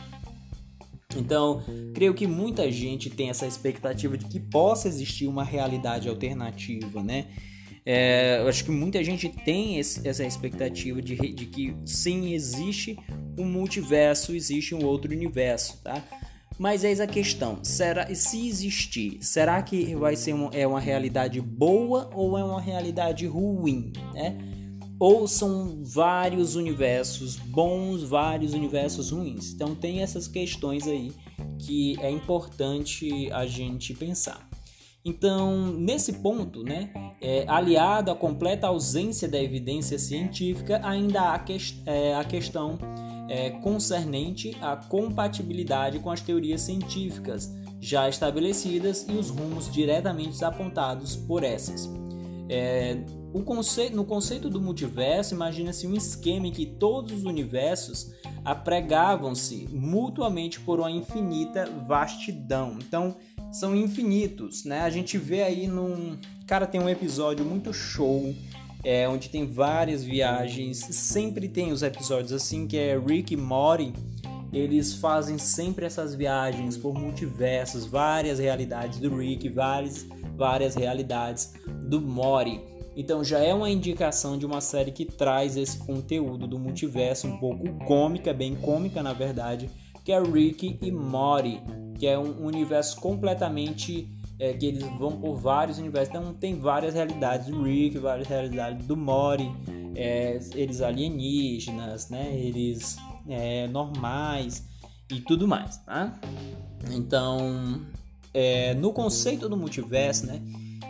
Então, 1.17 1.63
creio 1.95 2.13
que 2.13 2.27
muita 2.27 2.71
gente 2.73 3.09
tem 3.09 3.31
essa 3.31 3.47
expectativa 3.47 4.19
de 4.19 4.25
que 4.25 4.41
possa 4.41 4.89
existir 4.89 5.29
uma 5.29 5.45
realidade 5.45 6.09
alternativa, 6.09 7.03
né? 7.03 7.27
É, 7.87 8.39
eu 8.41 8.49
acho 8.49 8.65
que 8.65 8.71
muita 8.71 9.05
gente 9.05 9.29
tem 9.29 9.79
esse, 9.79 10.07
essa 10.09 10.25
expectativa 10.25 11.03
de, 11.03 11.17
de 11.17 11.47
que 11.47 11.77
sim, 11.85 12.33
existe 12.33 12.99
um 13.39 13.45
multiverso, 13.45 14.35
existe 14.35 14.75
um 14.75 14.85
outro 14.85 15.13
universo, 15.13 15.81
tá? 15.83 16.03
Mas 16.59 16.85
eis 16.85 17.01
a 17.01 17.07
questão: 17.07 17.59
será, 17.63 18.15
se 18.15 18.49
existir, 18.49 19.19
será 19.21 19.61
que 19.63 19.95
vai 19.97 20.17
ser 20.17 20.33
uma, 20.35 20.51
é 20.55 20.67
uma 20.67 20.81
realidade 20.81 21.41
boa 21.41 22.11
ou 22.15 22.39
é 22.39 22.45
uma 22.45 22.61
realidade 22.61 23.27
ruim? 23.27 23.93
Né? 24.15 24.39
Ou 24.99 25.27
são 25.27 25.83
vários 25.83 26.55
universos 26.55 27.37
bons, 27.37 28.05
vários 28.05 28.55
universos 28.55 29.11
ruins? 29.11 29.53
Então, 29.53 29.75
tem 29.75 30.01
essas 30.01 30.29
questões 30.29 30.87
aí 30.87 31.13
que 31.59 31.99
é 32.01 32.11
importante 32.11 33.31
a 33.33 33.45
gente 33.45 33.93
pensar. 33.93 34.49
Então, 35.05 35.67
nesse 35.67 36.15
ponto, 36.15 36.63
né, 36.63 36.91
é, 37.21 37.45
aliado 37.47 38.11
à 38.11 38.15
completa 38.15 38.69
ausência 38.69 39.29
da 39.29 39.39
evidência 39.39 39.99
científica, 39.99 40.81
ainda 40.83 41.35
há 41.35 41.39
que, 41.39 41.57
é, 41.85 42.15
a 42.15 42.25
questão 42.25 42.79
é, 43.29 43.51
concernente 43.51 44.57
à 44.63 44.77
compatibilidade 44.77 45.99
com 45.99 46.11
as 46.11 46.23
teorias 46.23 46.63
científicas 46.63 47.55
já 47.81 48.09
estabelecidas 48.09 49.07
e 49.07 49.13
os 49.13 49.29
rumos 49.29 49.71
diretamente 49.71 50.43
apontados 50.43 51.17
por 51.17 51.45
essas. 51.45 51.87
É, 52.49 52.97
conceito, 53.45 53.97
no 53.97 54.05
conceito 54.05 54.49
do 54.49 54.61
multiverso, 54.61 55.35
imagina-se 55.35 55.87
um 55.87 55.95
esquema 55.95 56.47
em 56.47 56.53
que 56.53 56.65
todos 56.65 57.13
os 57.13 57.25
universos 57.25 58.13
apregavam-se 58.45 59.69
mutuamente 59.73 60.61
por 60.61 60.79
uma 60.79 60.91
infinita 60.91 61.67
vastidão. 61.87 62.79
Então, 62.81 63.17
são 63.55 63.75
infinitos, 63.77 64.65
né? 64.65 64.81
A 64.81 64.91
gente 64.91 65.17
vê 65.17 65.45
aí 65.45 65.69
num. 65.69 66.19
Cara, 66.45 66.67
tem 66.67 66.81
um 66.81 66.89
episódio 66.89 67.45
muito 67.45 67.73
show 67.73 68.35
é, 68.83 69.09
onde 69.09 69.29
tem 69.29 69.47
várias 69.47 70.03
viagens. 70.03 70.79
Sempre 70.79 71.49
tem 71.49 71.71
os 71.71 71.83
episódios 71.83 72.33
assim, 72.33 72.67
que 72.67 72.77
é 72.77 72.99
Rick 72.99 73.33
e 73.33 73.37
Morty. 73.37 73.93
Eles 74.53 74.95
fazem 74.95 75.39
sempre 75.39 75.87
essas 75.87 76.15
viagens 76.15 76.77
por 76.77 76.95
multiversos, 76.95 77.87
várias 77.87 78.39
realidades 78.39 78.99
do 78.99 79.17
Rick, 79.17 79.49
várias, 79.49 80.05
várias 80.37 80.75
realidades 80.75 81.55
do 81.89 82.01
Morty. 82.01 82.61
Então 82.97 83.23
já 83.23 83.39
é 83.39 83.55
uma 83.55 83.71
indicação 83.71 84.37
de 84.37 84.47
uma 84.47 84.61
série 84.61 84.93
que 84.93 85.05
traz 85.05 85.57
esse 85.57 85.79
conteúdo 85.79 86.47
do 86.47 86.59
multiverso 86.59 87.27
um 87.27 87.37
pouco 87.39 87.69
cômica, 87.85 88.33
bem 88.33 88.55
cômica 88.55 89.03
na 89.03 89.13
verdade, 89.13 89.69
que 90.05 90.13
é 90.13 90.21
Rick 90.23 90.79
e 90.81 90.93
Morty, 90.93 91.61
que 91.99 92.07
é 92.07 92.19
um 92.19 92.45
universo 92.45 93.01
completamente 93.01 94.09
é, 94.39 94.53
que 94.53 94.67
eles 94.67 94.83
vão 94.99 95.13
por 95.13 95.37
vários 95.37 95.79
universos. 95.79 96.15
Então 96.15 96.35
tem 96.35 96.59
várias 96.59 96.95
realidades 96.95 97.47
do 97.47 97.63
Rick, 97.63 97.99
várias 97.99 98.29
realidades 98.29 98.87
do 98.87 98.97
Mori, 98.97 99.51
é, 99.95 100.41
eles 100.55 100.81
alienígenas, 100.81 102.11
né? 102.11 102.35
Eles 102.35 102.97
é, 103.29 103.67
normais 103.69 104.65
e 105.11 105.21
tudo 105.21 105.47
mais, 105.47 105.77
tá? 105.79 106.19
Então, 106.91 107.81
é, 108.33 108.75
no 108.75 108.93
conceito 108.93 109.49
do 109.49 109.57
multiverso, 109.57 110.27
né? 110.27 110.41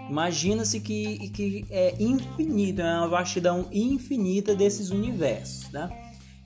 Imagina-se 0.08 0.80
que, 0.80 1.30
que 1.30 1.64
é 1.70 1.94
infinito, 1.99 2.82
é 2.82 2.99
uma 2.99 3.08
vastidão 3.08 3.66
infinita 3.73 4.54
desses 4.54 4.90
universos, 4.90 5.68
tá? 5.68 5.90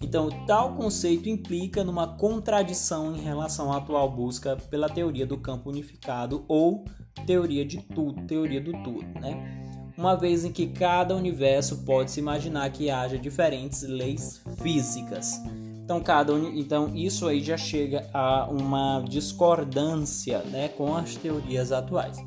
Então, 0.01 0.29
tal 0.47 0.75
conceito 0.75 1.29
implica 1.29 1.83
numa 1.83 2.07
contradição 2.07 3.17
em 3.17 3.21
relação 3.21 3.73
à 3.73 3.79
atual 3.79 4.11
busca 4.11 4.57
pela 4.71 4.89
teoria 4.89 5.27
do 5.27 5.37
campo 5.39 5.71
unificado 5.71 6.45
ou 6.47 6.85
teoria 7.27 7.65
de 7.65 7.79
tudo, 7.79 8.23
teoria 8.27 8.61
do 8.61 8.73
tudo, 8.85 9.07
né? 9.21 9.65
Uma 9.97 10.15
vez 10.15 10.45
em 10.45 10.53
que 10.53 10.69
cada 10.69 11.17
universo 11.17 11.79
pode 11.79 12.13
se 12.13 12.21
imaginar 12.21 12.71
que 12.71 12.89
haja 12.89 13.19
diferentes 13.19 13.83
leis 13.83 14.41
físicas. 14.63 15.43
Então, 15.83 16.01
cada 16.01 16.33
então 16.55 16.95
isso 16.95 17.27
aí 17.27 17.43
já 17.43 17.57
chega 17.57 18.09
a 18.15 18.47
uma 18.49 19.03
discordância, 19.09 20.39
né, 20.45 20.69
com 20.69 20.95
as 20.95 21.17
teorias 21.17 21.73
atuais. 21.73 22.23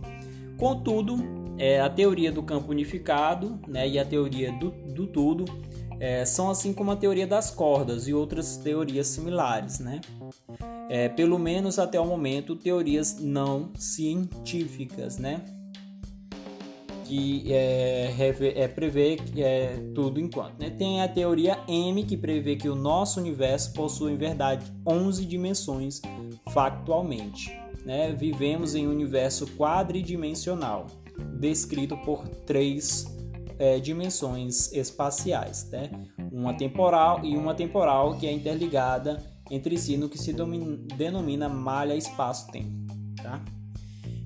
Contudo, 0.57 1.17
é, 1.57 1.79
a 1.79 1.89
teoria 1.89 2.31
do 2.31 2.43
campo 2.43 2.71
unificado, 2.71 3.59
né, 3.67 3.87
e 3.87 3.97
a 3.99 4.03
teoria 4.03 4.51
do, 4.51 4.71
do 4.93 5.07
tudo 5.07 5.45
é, 6.01 6.25
são 6.25 6.49
assim 6.49 6.73
como 6.73 6.89
a 6.89 6.95
teoria 6.95 7.27
das 7.27 7.51
cordas 7.51 8.07
e 8.07 8.13
outras 8.13 8.57
teorias 8.57 9.05
similares, 9.05 9.77
né? 9.77 10.01
É, 10.89 11.07
pelo 11.07 11.37
menos 11.37 11.77
até 11.77 11.99
o 11.99 12.05
momento, 12.07 12.55
teorias 12.55 13.19
não 13.19 13.71
científicas, 13.75 15.19
né? 15.19 15.45
Que 17.05 17.53
é, 17.53 18.11
é, 18.55 18.67
prevê 18.67 19.17
que 19.17 19.43
é 19.43 19.77
tudo 19.93 20.19
enquanto. 20.19 20.59
Né? 20.59 20.71
Tem 20.71 21.03
a 21.03 21.07
teoria 21.07 21.59
M, 21.67 22.03
que 22.03 22.17
prevê 22.17 22.55
que 22.55 22.67
o 22.67 22.73
nosso 22.73 23.19
universo 23.19 23.71
possui, 23.73 24.13
em 24.13 24.17
verdade, 24.17 24.65
11 24.87 25.23
dimensões 25.25 26.01
factualmente. 26.51 27.55
Né? 27.85 28.11
Vivemos 28.11 28.73
em 28.73 28.87
um 28.87 28.91
universo 28.91 29.45
quadridimensional, 29.55 30.87
descrito 31.39 31.95
por 31.97 32.27
três 32.27 33.05
é, 33.61 33.79
dimensões 33.79 34.71
espaciais, 34.73 35.69
né? 35.69 35.91
uma 36.31 36.51
temporal 36.51 37.23
e 37.23 37.37
uma 37.37 37.53
temporal 37.53 38.17
que 38.17 38.25
é 38.25 38.31
interligada 38.31 39.23
entre 39.51 39.77
si 39.77 39.97
no 39.97 40.09
que 40.09 40.17
se 40.17 40.33
denomina 40.97 41.47
malha 41.47 41.95
espaço-tempo. 41.95 42.71
Tá? 43.21 43.39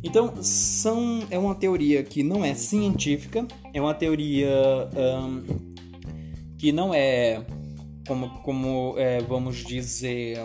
Então, 0.02 0.42
são, 0.42 1.28
é 1.30 1.38
uma 1.38 1.54
teoria 1.54 2.02
que 2.02 2.24
não 2.24 2.46
é 2.46 2.54
científica, 2.54 3.46
é 3.74 3.82
uma 3.82 3.94
teoria 3.94 4.50
um, 4.96 5.44
que 6.58 6.72
não 6.72 6.94
é, 6.94 7.46
como, 8.08 8.30
como 8.42 8.94
é, 8.98 9.20
vamos 9.20 9.58
dizer, 9.58 10.38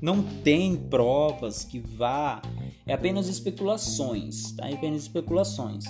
não 0.00 0.22
tem 0.22 0.74
provas 0.74 1.64
que 1.64 1.78
vá, 1.78 2.40
é 2.86 2.94
apenas 2.94 3.28
especulações, 3.28 4.52
tá? 4.52 4.70
É 4.70 4.72
apenas 4.72 5.02
especulações. 5.02 5.84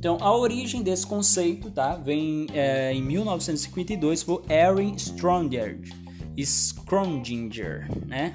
Então, 0.00 0.16
a 0.18 0.34
origem 0.34 0.82
desse 0.82 1.06
conceito 1.06 1.70
tá, 1.70 1.94
vem 1.94 2.46
é, 2.54 2.90
em 2.90 3.02
1952 3.02 4.24
por 4.24 4.42
Aaron 4.50 4.96
Stronger, 4.96 5.78
Schrödinger, 6.38 7.86
né? 8.06 8.34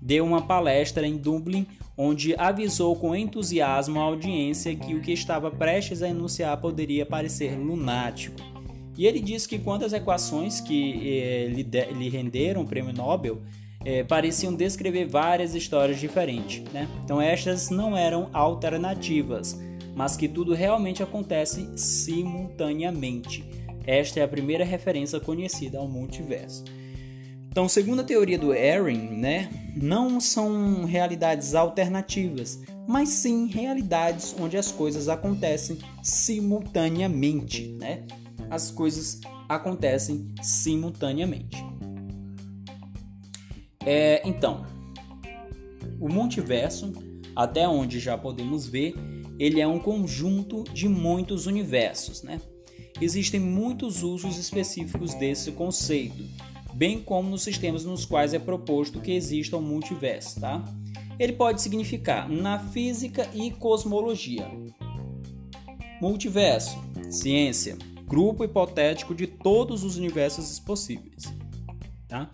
Deu 0.00 0.24
uma 0.24 0.40
palestra 0.40 1.06
em 1.06 1.18
Dublin 1.18 1.66
onde 1.94 2.34
avisou 2.38 2.96
com 2.96 3.14
entusiasmo 3.14 4.00
a 4.00 4.04
audiência 4.04 4.74
que 4.74 4.94
o 4.94 5.02
que 5.02 5.12
estava 5.12 5.50
prestes 5.50 6.00
a 6.00 6.08
enunciar 6.08 6.56
poderia 6.56 7.04
parecer 7.04 7.54
lunático. 7.54 8.40
E 8.96 9.06
ele 9.06 9.20
disse 9.20 9.46
que 9.46 9.58
quando 9.58 9.84
as 9.84 9.92
equações 9.92 10.58
que 10.58 11.06
eh, 11.06 11.48
lhe, 11.48 11.62
de, 11.62 11.84
lhe, 11.92 12.08
renderam 12.08 12.62
o 12.62 12.66
prêmio 12.66 12.94
Nobel 12.94 13.42
eh, 13.84 14.04
pareciam 14.04 14.54
descrever 14.54 15.04
várias 15.04 15.54
histórias 15.54 16.00
diferentes. 16.00 16.62
Né? 16.72 16.88
Então, 17.04 17.20
estas 17.20 17.68
não 17.68 17.94
eram 17.94 18.30
alternativas, 18.32 19.60
mas 19.94 20.16
que 20.16 20.28
tudo 20.28 20.54
realmente 20.54 21.02
acontece 21.02 21.68
simultaneamente. 21.76 23.44
Esta 23.86 24.20
é 24.20 24.22
a 24.22 24.28
primeira 24.28 24.64
referência 24.64 25.20
conhecida 25.20 25.78
ao 25.78 25.88
multiverso. 25.88 26.64
Então, 27.48 27.68
segundo 27.68 28.00
a 28.00 28.04
teoria 28.04 28.38
do 28.38 28.50
Aaron, 28.50 29.14
né, 29.16 29.48
não 29.76 30.18
são 30.18 30.84
realidades 30.84 31.54
alternativas, 31.54 32.60
mas 32.86 33.10
sim 33.10 33.46
realidades 33.46 34.34
onde 34.40 34.56
as 34.56 34.72
coisas 34.72 35.08
acontecem 35.08 35.78
simultaneamente, 36.02 37.68
né? 37.78 38.04
As 38.50 38.72
coisas 38.72 39.20
acontecem 39.48 40.34
simultaneamente. 40.42 41.64
É, 43.86 44.20
então, 44.24 44.66
o 46.00 46.08
multiverso, 46.08 46.92
até 47.36 47.68
onde 47.68 48.00
já 48.00 48.18
podemos 48.18 48.66
ver, 48.66 48.94
ele 49.38 49.60
é 49.60 49.66
um 49.66 49.78
conjunto 49.78 50.64
de 50.72 50.88
muitos 50.88 51.46
universos, 51.46 52.22
né? 52.22 52.40
Existem 53.00 53.40
muitos 53.40 54.02
usos 54.02 54.38
específicos 54.38 55.14
desse 55.14 55.50
conceito, 55.52 56.24
bem 56.74 57.00
como 57.00 57.28
nos 57.28 57.42
sistemas 57.42 57.84
nos 57.84 58.04
quais 58.04 58.32
é 58.32 58.38
proposto 58.38 59.00
que 59.00 59.12
exista 59.12 59.56
um 59.56 59.62
multiverso, 59.62 60.40
tá? 60.40 60.64
Ele 61.18 61.32
pode 61.32 61.60
significar 61.60 62.28
na 62.28 62.58
física 62.58 63.28
e 63.34 63.50
cosmologia. 63.50 64.48
Multiverso, 66.00 66.76
ciência, 67.10 67.76
grupo 68.06 68.44
hipotético 68.44 69.14
de 69.14 69.26
todos 69.26 69.82
os 69.84 69.96
universos 69.96 70.58
possíveis, 70.60 71.24
tá? 72.06 72.30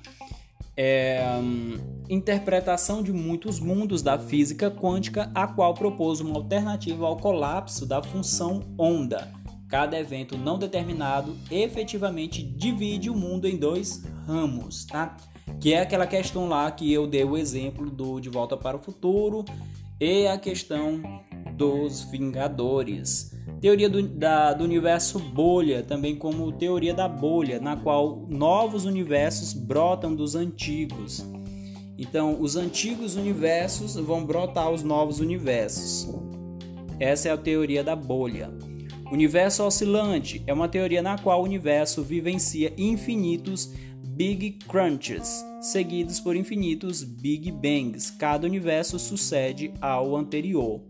É, 0.82 1.22
hum, 1.38 1.76
interpretação 2.08 3.02
de 3.02 3.12
muitos 3.12 3.60
mundos 3.60 4.00
da 4.00 4.18
física 4.18 4.70
quântica, 4.70 5.30
a 5.34 5.46
qual 5.46 5.74
propôs 5.74 6.20
uma 6.20 6.34
alternativa 6.36 7.06
ao 7.06 7.18
colapso 7.18 7.84
da 7.84 8.02
função 8.02 8.62
onda. 8.78 9.30
Cada 9.68 10.00
evento 10.00 10.38
não 10.38 10.58
determinado 10.58 11.36
efetivamente 11.50 12.42
divide 12.42 13.10
o 13.10 13.14
mundo 13.14 13.46
em 13.46 13.58
dois 13.58 14.02
ramos, 14.26 14.86
tá? 14.86 15.18
Que 15.60 15.74
é 15.74 15.82
aquela 15.82 16.06
questão 16.06 16.48
lá 16.48 16.70
que 16.70 16.90
eu 16.90 17.06
dei 17.06 17.24
o 17.24 17.36
exemplo 17.36 17.90
do 17.90 18.18
De 18.18 18.30
Volta 18.30 18.56
para 18.56 18.78
o 18.78 18.80
Futuro 18.80 19.44
e 20.00 20.26
a 20.26 20.38
questão 20.38 21.02
dos 21.58 22.04
Vingadores. 22.04 23.38
Teoria 23.60 23.90
do, 23.90 24.02
da, 24.02 24.54
do 24.54 24.64
universo 24.64 25.18
bolha, 25.18 25.82
também 25.82 26.16
como 26.16 26.50
teoria 26.50 26.94
da 26.94 27.06
bolha, 27.06 27.60
na 27.60 27.76
qual 27.76 28.26
novos 28.28 28.86
universos 28.86 29.52
brotam 29.52 30.14
dos 30.14 30.34
antigos. 30.34 31.22
Então, 31.98 32.40
os 32.40 32.56
antigos 32.56 33.16
universos 33.16 33.96
vão 33.96 34.24
brotar 34.24 34.70
os 34.70 34.82
novos 34.82 35.20
universos. 35.20 36.08
Essa 36.98 37.28
é 37.28 37.32
a 37.32 37.36
teoria 37.36 37.84
da 37.84 37.94
bolha. 37.94 38.50
Universo 39.12 39.62
oscilante 39.64 40.42
é 40.46 40.54
uma 40.54 40.68
teoria 40.68 41.02
na 41.02 41.18
qual 41.18 41.42
o 41.42 41.44
universo 41.44 42.02
vivencia 42.02 42.72
infinitos 42.78 43.74
Big 44.02 44.52
Crunches, 44.66 45.44
seguidos 45.60 46.18
por 46.18 46.34
infinitos 46.34 47.02
Big 47.02 47.50
Bangs. 47.50 48.10
Cada 48.10 48.46
universo 48.46 48.98
sucede 48.98 49.70
ao 49.80 50.16
anterior. 50.16 50.80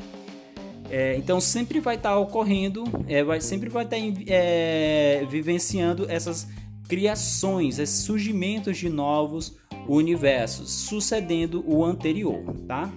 É, 0.91 1.17
então 1.17 1.41
sempre 1.41 1.79
vai 1.79 1.95
estar 1.95 2.11
tá 2.11 2.19
ocorrendo, 2.19 2.83
é, 3.07 3.23
vai, 3.23 3.41
sempre 3.41 3.69
vai 3.69 3.85
estar 3.85 3.97
tá, 3.97 4.03
é, 4.27 5.25
vivenciando 5.31 6.11
essas 6.11 6.49
criações, 6.89 7.79
esses 7.79 8.03
surgimentos 8.03 8.77
de 8.77 8.89
novos 8.89 9.57
universos, 9.89 10.69
sucedendo 10.69 11.65
o 11.65 11.85
anterior, 11.85 12.43
tá? 12.67 12.93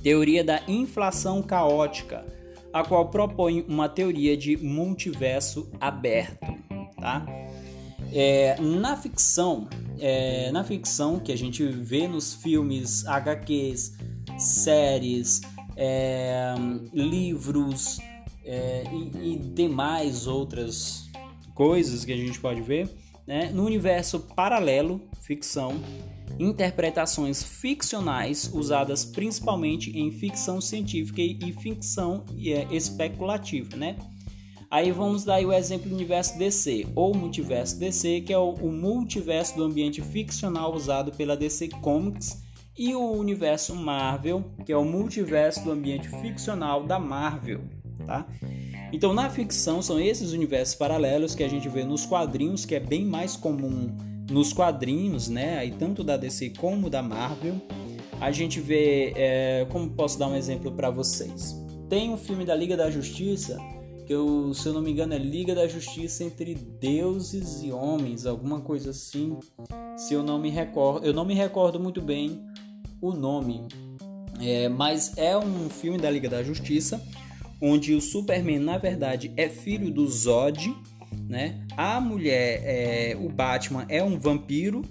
Teoria 0.00 0.44
da 0.44 0.62
inflação 0.68 1.42
caótica, 1.42 2.24
a 2.72 2.84
qual 2.84 3.08
propõe 3.08 3.64
uma 3.68 3.88
teoria 3.88 4.36
de 4.36 4.56
multiverso 4.56 5.68
aberto, 5.80 6.46
tá? 7.00 7.26
É, 8.12 8.56
na 8.60 8.96
ficção, 8.96 9.68
é, 9.98 10.52
na 10.52 10.62
ficção 10.62 11.18
que 11.18 11.32
a 11.32 11.36
gente 11.36 11.66
vê 11.66 12.06
nos 12.06 12.34
filmes, 12.34 13.04
HQs, 13.04 13.96
séries, 14.38 15.40
é, 15.80 16.54
livros 16.92 18.00
é, 18.44 18.82
e, 18.92 19.34
e, 19.34 19.38
demais 19.38 20.26
outras 20.26 21.08
coisas 21.54 22.04
que 22.04 22.12
a 22.12 22.16
gente 22.16 22.40
pode 22.40 22.60
ver. 22.60 22.90
Né? 23.24 23.50
No 23.54 23.64
universo 23.64 24.18
paralelo, 24.20 25.00
ficção, 25.22 25.80
interpretações 26.38 27.42
ficcionais 27.42 28.50
usadas 28.52 29.04
principalmente 29.04 29.96
em 29.96 30.10
ficção 30.10 30.60
científica 30.60 31.22
e 31.22 31.52
ficção 31.52 32.24
é, 32.36 32.74
especulativa, 32.74 33.76
né? 33.76 33.96
Aí 34.70 34.92
vamos 34.92 35.24
dar 35.24 35.42
o 35.42 35.52
exemplo 35.52 35.88
do 35.88 35.94
universo 35.94 36.36
DC, 36.36 36.88
ou 36.94 37.14
multiverso 37.14 37.78
DC, 37.78 38.20
que 38.22 38.32
é 38.32 38.38
o, 38.38 38.50
o 38.50 38.70
multiverso 38.70 39.56
do 39.56 39.64
ambiente 39.64 40.02
ficcional 40.02 40.74
usado 40.74 41.10
pela 41.12 41.34
DC 41.34 41.68
Comics 41.80 42.42
e 42.78 42.94
o 42.94 43.10
universo 43.10 43.74
Marvel, 43.74 44.44
que 44.64 44.72
é 44.72 44.76
o 44.76 44.84
multiverso 44.84 45.64
do 45.64 45.72
ambiente 45.72 46.08
ficcional 46.08 46.84
da 46.84 46.98
Marvel, 46.98 47.60
tá? 48.06 48.24
Então, 48.92 49.12
na 49.12 49.28
ficção 49.28 49.82
são 49.82 49.98
esses 49.98 50.32
universos 50.32 50.76
paralelos 50.76 51.34
que 51.34 51.42
a 51.42 51.48
gente 51.48 51.68
vê 51.68 51.84
nos 51.84 52.06
quadrinhos, 52.06 52.64
que 52.64 52.74
é 52.74 52.80
bem 52.80 53.04
mais 53.04 53.36
comum 53.36 53.94
nos 54.30 54.52
quadrinhos, 54.52 55.28
né? 55.28 55.58
Aí 55.58 55.72
tanto 55.72 56.04
da 56.04 56.16
DC 56.16 56.50
como 56.50 56.88
da 56.88 57.02
Marvel. 57.02 57.60
A 58.20 58.30
gente 58.30 58.60
vê, 58.60 59.12
é, 59.16 59.66
como 59.70 59.90
posso 59.90 60.18
dar 60.18 60.28
um 60.28 60.36
exemplo 60.36 60.72
para 60.72 60.88
vocês? 60.88 61.54
Tem 61.88 62.10
um 62.10 62.16
filme 62.16 62.44
da 62.44 62.54
Liga 62.54 62.76
da 62.76 62.90
Justiça 62.90 63.58
que 64.08 64.14
eu, 64.14 64.54
se 64.54 64.66
eu 64.66 64.72
não 64.72 64.80
me 64.80 64.90
engano 64.90 65.12
é 65.12 65.18
Liga 65.18 65.54
da 65.54 65.68
Justiça 65.68 66.24
entre 66.24 66.54
deuses 66.54 67.62
e 67.62 67.70
homens, 67.70 68.24
alguma 68.24 68.58
coisa 68.58 68.88
assim. 68.90 69.36
Se 69.98 70.14
eu 70.14 70.22
não 70.22 70.38
me 70.38 70.48
recordo, 70.48 71.06
eu 71.06 71.12
não 71.12 71.26
me 71.26 71.34
recordo 71.34 71.78
muito 71.78 72.00
bem 72.00 72.42
o 73.00 73.12
nome, 73.12 73.66
é, 74.40 74.68
mas 74.68 75.16
é 75.16 75.36
um 75.36 75.68
filme 75.68 75.98
da 75.98 76.10
Liga 76.10 76.28
da 76.28 76.42
Justiça 76.42 77.00
onde 77.60 77.94
o 77.94 78.00
Superman 78.00 78.60
na 78.60 78.78
verdade 78.78 79.32
é 79.36 79.48
filho 79.48 79.90
do 79.90 80.06
Zod, 80.06 80.74
né? 81.28 81.66
A 81.76 82.00
mulher, 82.00 82.62
é, 82.64 83.16
o 83.16 83.28
Batman 83.28 83.84
é 83.88 84.02
um 84.02 84.18
vampiro 84.18 84.82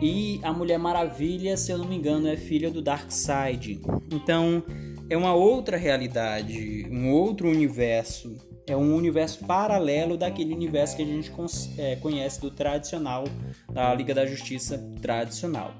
e 0.00 0.38
a 0.42 0.52
Mulher 0.52 0.78
Maravilha, 0.78 1.56
se 1.56 1.72
eu 1.72 1.78
não 1.78 1.86
me 1.86 1.96
engano, 1.96 2.28
é 2.28 2.36
filha 2.36 2.70
do 2.70 2.80
Darkseid. 2.80 3.80
Então 4.12 4.62
é 5.10 5.16
uma 5.16 5.34
outra 5.34 5.76
realidade, 5.76 6.86
um 6.90 7.10
outro 7.10 7.48
universo. 7.48 8.36
É 8.66 8.76
um 8.76 8.94
universo 8.94 9.46
paralelo 9.46 10.18
daquele 10.18 10.52
universo 10.52 10.94
que 10.94 11.02
a 11.02 11.06
gente 11.06 11.32
é, 11.78 11.96
conhece 11.96 12.38
do 12.38 12.50
tradicional, 12.50 13.24
da 13.72 13.94
Liga 13.94 14.14
da 14.14 14.26
Justiça 14.26 14.78
tradicional. 15.00 15.74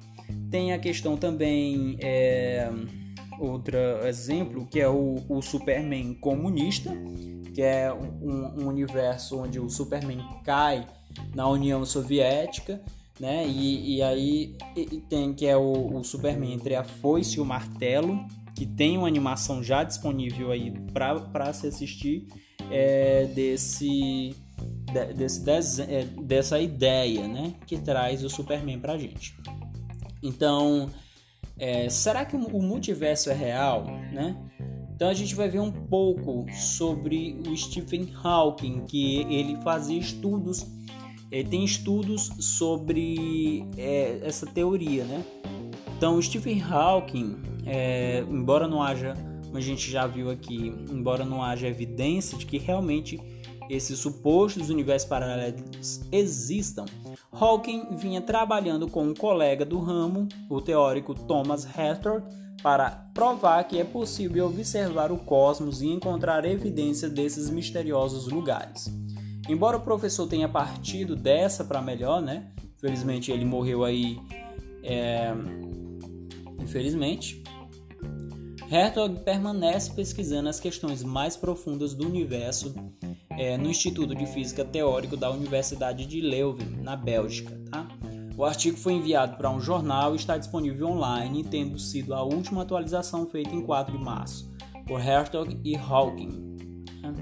Tem 0.51 0.73
a 0.73 0.79
questão 0.79 1.17
também, 1.17 1.99
é, 2.01 2.71
outro 3.39 3.77
exemplo, 4.07 4.67
que 4.67 4.81
é 4.81 4.89
o, 4.89 5.23
o 5.29 5.43
Superman 5.43 6.15
comunista, 6.15 6.91
que 7.55 7.61
é 7.61 7.93
um, 7.93 8.63
um, 8.63 8.69
universo 8.69 9.39
onde 9.39 9.61
o 9.61 9.69
Superman 9.69 10.25
cai 10.45 10.87
na 11.35 11.49
União 11.49 11.85
Soviética, 11.85 12.81
né? 13.21 13.47
E, 13.47 13.97
e 13.97 14.03
aí 14.03 14.57
e 14.77 15.01
tem 15.01 15.35
que 15.35 15.45
é 15.45 15.57
o, 15.57 15.97
o, 15.97 16.05
Superman 16.05 16.53
entre 16.53 16.75
a 16.75 16.85
foice 16.85 17.39
e 17.39 17.41
o 17.41 17.45
martelo, 17.45 18.25
que 18.55 18.65
tem 18.65 18.97
uma 18.97 19.09
animação 19.09 19.63
já 19.63 19.85
disponível 19.85 20.51
aí 20.51 20.73
para 20.93 21.53
se 21.53 21.67
assistir 21.67 22.27
é, 22.71 23.27
desse, 23.27 24.35
desse, 25.17 25.45
desse, 25.45 25.83
é, 25.83 26.05
dessa 26.23 26.61
ideia, 26.61 27.27
né? 27.29 27.55
Que 27.67 27.79
traz 27.79 28.25
o 28.25 28.31
Superman 28.31 28.79
pra 28.79 28.97
gente. 28.97 29.37
Então, 30.23 30.91
é, 31.59 31.89
será 31.89 32.25
que 32.25 32.37
o 32.37 32.63
multiverso 32.63 33.31
é 33.31 33.35
real, 33.35 33.85
né? 34.13 34.37
Então 34.95 35.09
a 35.09 35.15
gente 35.15 35.35
vai 35.35 35.49
ver 35.49 35.61
um 35.61 35.71
pouco 35.71 36.45
sobre 36.53 37.41
o 37.47 37.57
Stephen 37.57 38.13
Hawking, 38.21 38.85
que 38.85 39.19
ele 39.33 39.57
fazia 39.63 39.97
estudos, 39.97 40.67
ele 41.31 41.49
tem 41.49 41.65
estudos 41.65 42.31
sobre 42.41 43.65
é, 43.77 44.19
essa 44.25 44.45
teoria, 44.45 45.05
né? 45.05 45.25
Então 45.97 46.17
o 46.17 46.23
Stephen 46.23 46.61
Hawking, 46.61 47.37
é, 47.65 48.25
embora 48.29 48.67
não 48.67 48.83
haja, 48.83 49.15
como 49.45 49.57
a 49.57 49.61
gente 49.61 49.89
já 49.89 50.05
viu 50.07 50.31
aqui, 50.31 50.75
embora 50.91 51.25
não 51.25 51.45
haja 51.45 51.69
evidência 51.69 52.37
de 52.37 52.45
que 52.45 52.59
realmente 52.59 53.21
esses 53.69 53.99
supostos 53.99 54.71
universos 54.71 55.09
paralelos 55.09 56.01
existam, 56.11 56.87
Hawking 57.33 57.97
vinha 57.97 58.21
trabalhando 58.21 58.89
com 58.89 59.05
um 59.05 59.15
colega 59.15 59.65
do 59.65 59.79
ramo, 59.79 60.29
o 60.49 60.61
teórico 60.61 61.15
Thomas 61.15 61.67
Hertor, 61.77 62.23
para 62.63 62.91
provar 63.15 63.65
que 63.65 63.79
é 63.79 63.85
possível 63.85 64.47
observar 64.47 65.13
o 65.13 65.19
cosmos 65.19 65.81
e 65.81 65.89
encontrar 65.89 66.45
evidência 66.45 67.09
desses 67.09 67.49
misteriosos 67.51 68.27
lugares. 68.27 68.91
Embora 69.49 69.77
o 69.77 69.81
professor 69.81 70.27
tenha 70.27 70.49
partido 70.49 71.15
dessa 71.15 71.65
para 71.65 71.81
melhor, 71.81 72.21
né? 72.21 72.51
Infelizmente 72.77 73.31
ele 73.31 73.45
morreu 73.45 73.85
aí. 73.85 74.19
É... 74.83 75.33
Infelizmente. 76.61 77.43
Hertog 78.71 79.21
permanece 79.21 79.93
pesquisando 79.95 80.49
as 80.49 80.61
questões 80.61 81.03
mais 81.03 81.37
profundas 81.37 81.95
do 81.95 82.07
universo 82.07 82.75
é, 83.39 83.57
no 83.57 83.71
Instituto 83.71 84.17
de 84.17 84.27
Física 84.27 84.65
Teórico 84.65 85.17
da 85.17 85.31
Universidade 85.31 86.05
de 86.05 86.21
Leuven, 86.21 86.71
na 86.83 86.97
Bélgica. 86.97 87.57
Tá? 87.71 87.87
O 88.37 88.45
artigo 88.45 88.77
foi 88.77 88.95
enviado 88.95 89.37
para 89.37 89.49
um 89.49 89.61
jornal 89.61 90.13
e 90.13 90.17
está 90.17 90.37
disponível 90.37 90.89
online, 90.89 91.45
tendo 91.45 91.79
sido 91.79 92.15
a 92.15 92.23
última 92.23 92.63
atualização 92.63 93.27
feita 93.27 93.55
em 93.55 93.63
4 93.63 93.97
de 93.97 94.03
março, 94.03 94.53
por 94.87 95.01
Hertog 95.01 95.57
e 95.65 95.77
Hawking. 95.77 96.85
Tá? 97.01 97.15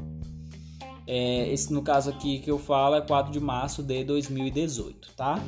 É, 1.07 1.53
esse, 1.53 1.71
no 1.71 1.83
caso 1.83 2.09
aqui 2.09 2.39
que 2.39 2.51
eu 2.51 2.59
falo 2.59 2.97
é 2.97 3.01
4 3.03 3.31
de 3.31 3.39
março 3.39 3.83
de 3.83 4.03
2018. 4.03 5.13
Tá? 5.15 5.39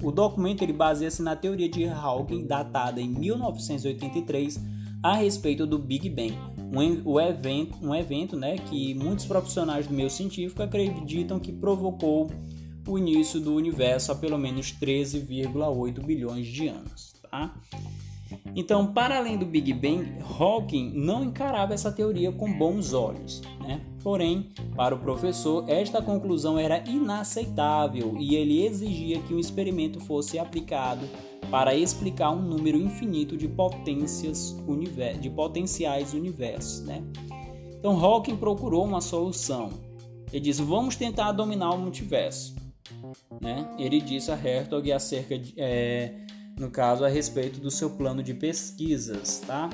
O 0.00 0.12
documento 0.12 0.62
ele 0.62 0.72
baseia-se 0.72 1.20
na 1.20 1.34
teoria 1.34 1.68
de 1.68 1.84
Hawking, 1.84 2.46
datada 2.46 3.00
em 3.00 3.08
1983, 3.08 4.60
a 5.02 5.14
respeito 5.14 5.66
do 5.66 5.80
Big 5.80 6.08
Bang 6.08 6.51
um, 6.72 7.20
evento, 7.20 7.76
um 7.82 7.94
evento 7.94 8.36
né, 8.36 8.56
que 8.56 8.94
muitos 8.94 9.26
profissionais 9.26 9.86
do 9.86 9.94
meio 9.94 10.10
científico 10.10 10.62
acreditam 10.62 11.38
que 11.38 11.52
provocou 11.52 12.30
o 12.86 12.98
início 12.98 13.38
do 13.38 13.54
universo 13.54 14.10
há 14.10 14.14
pelo 14.14 14.38
menos 14.38 14.72
13,8 14.72 16.04
bilhões 16.04 16.46
de 16.46 16.68
anos. 16.68 17.12
Tá? 17.30 17.54
Então, 18.56 18.92
para 18.92 19.18
além 19.18 19.36
do 19.36 19.44
Big 19.44 19.72
Bang, 19.72 20.06
Hawking 20.38 20.92
não 20.94 21.24
encarava 21.24 21.74
essa 21.74 21.92
teoria 21.92 22.32
com 22.32 22.52
bons 22.52 22.92
olhos. 22.92 23.42
Né? 23.60 23.80
Porém, 24.02 24.48
para 24.74 24.94
o 24.94 24.98
professor, 24.98 25.68
esta 25.68 26.02
conclusão 26.02 26.58
era 26.58 26.82
inaceitável 26.88 28.16
e 28.18 28.34
ele 28.34 28.64
exigia 28.64 29.20
que 29.20 29.34
o 29.34 29.38
experimento 29.38 30.00
fosse 30.00 30.38
aplicado 30.38 31.06
para 31.52 31.74
explicar 31.74 32.30
um 32.30 32.40
número 32.40 32.78
infinito 32.78 33.36
de 33.36 33.46
potências 33.46 34.56
de 35.20 35.28
potenciais 35.28 36.14
universos. 36.14 36.80
Né? 36.80 37.04
Então, 37.78 38.02
Hawking 38.02 38.38
procurou 38.38 38.82
uma 38.86 39.02
solução. 39.02 39.68
Ele 40.32 40.40
disse: 40.40 40.62
Vamos 40.62 40.96
tentar 40.96 41.32
dominar 41.32 41.72
o 41.72 41.78
multiverso. 41.78 42.56
Né? 43.38 43.68
Ele 43.78 44.00
disse 44.00 44.32
a 44.32 44.34
Hertog 44.34 44.90
acerca 44.90 45.38
de. 45.38 45.52
É, 45.58 46.14
no 46.58 46.70
caso, 46.70 47.04
a 47.04 47.08
respeito 47.08 47.60
do 47.60 47.70
seu 47.70 47.90
plano 47.90 48.22
de 48.22 48.32
pesquisas, 48.32 49.42
tá? 49.46 49.68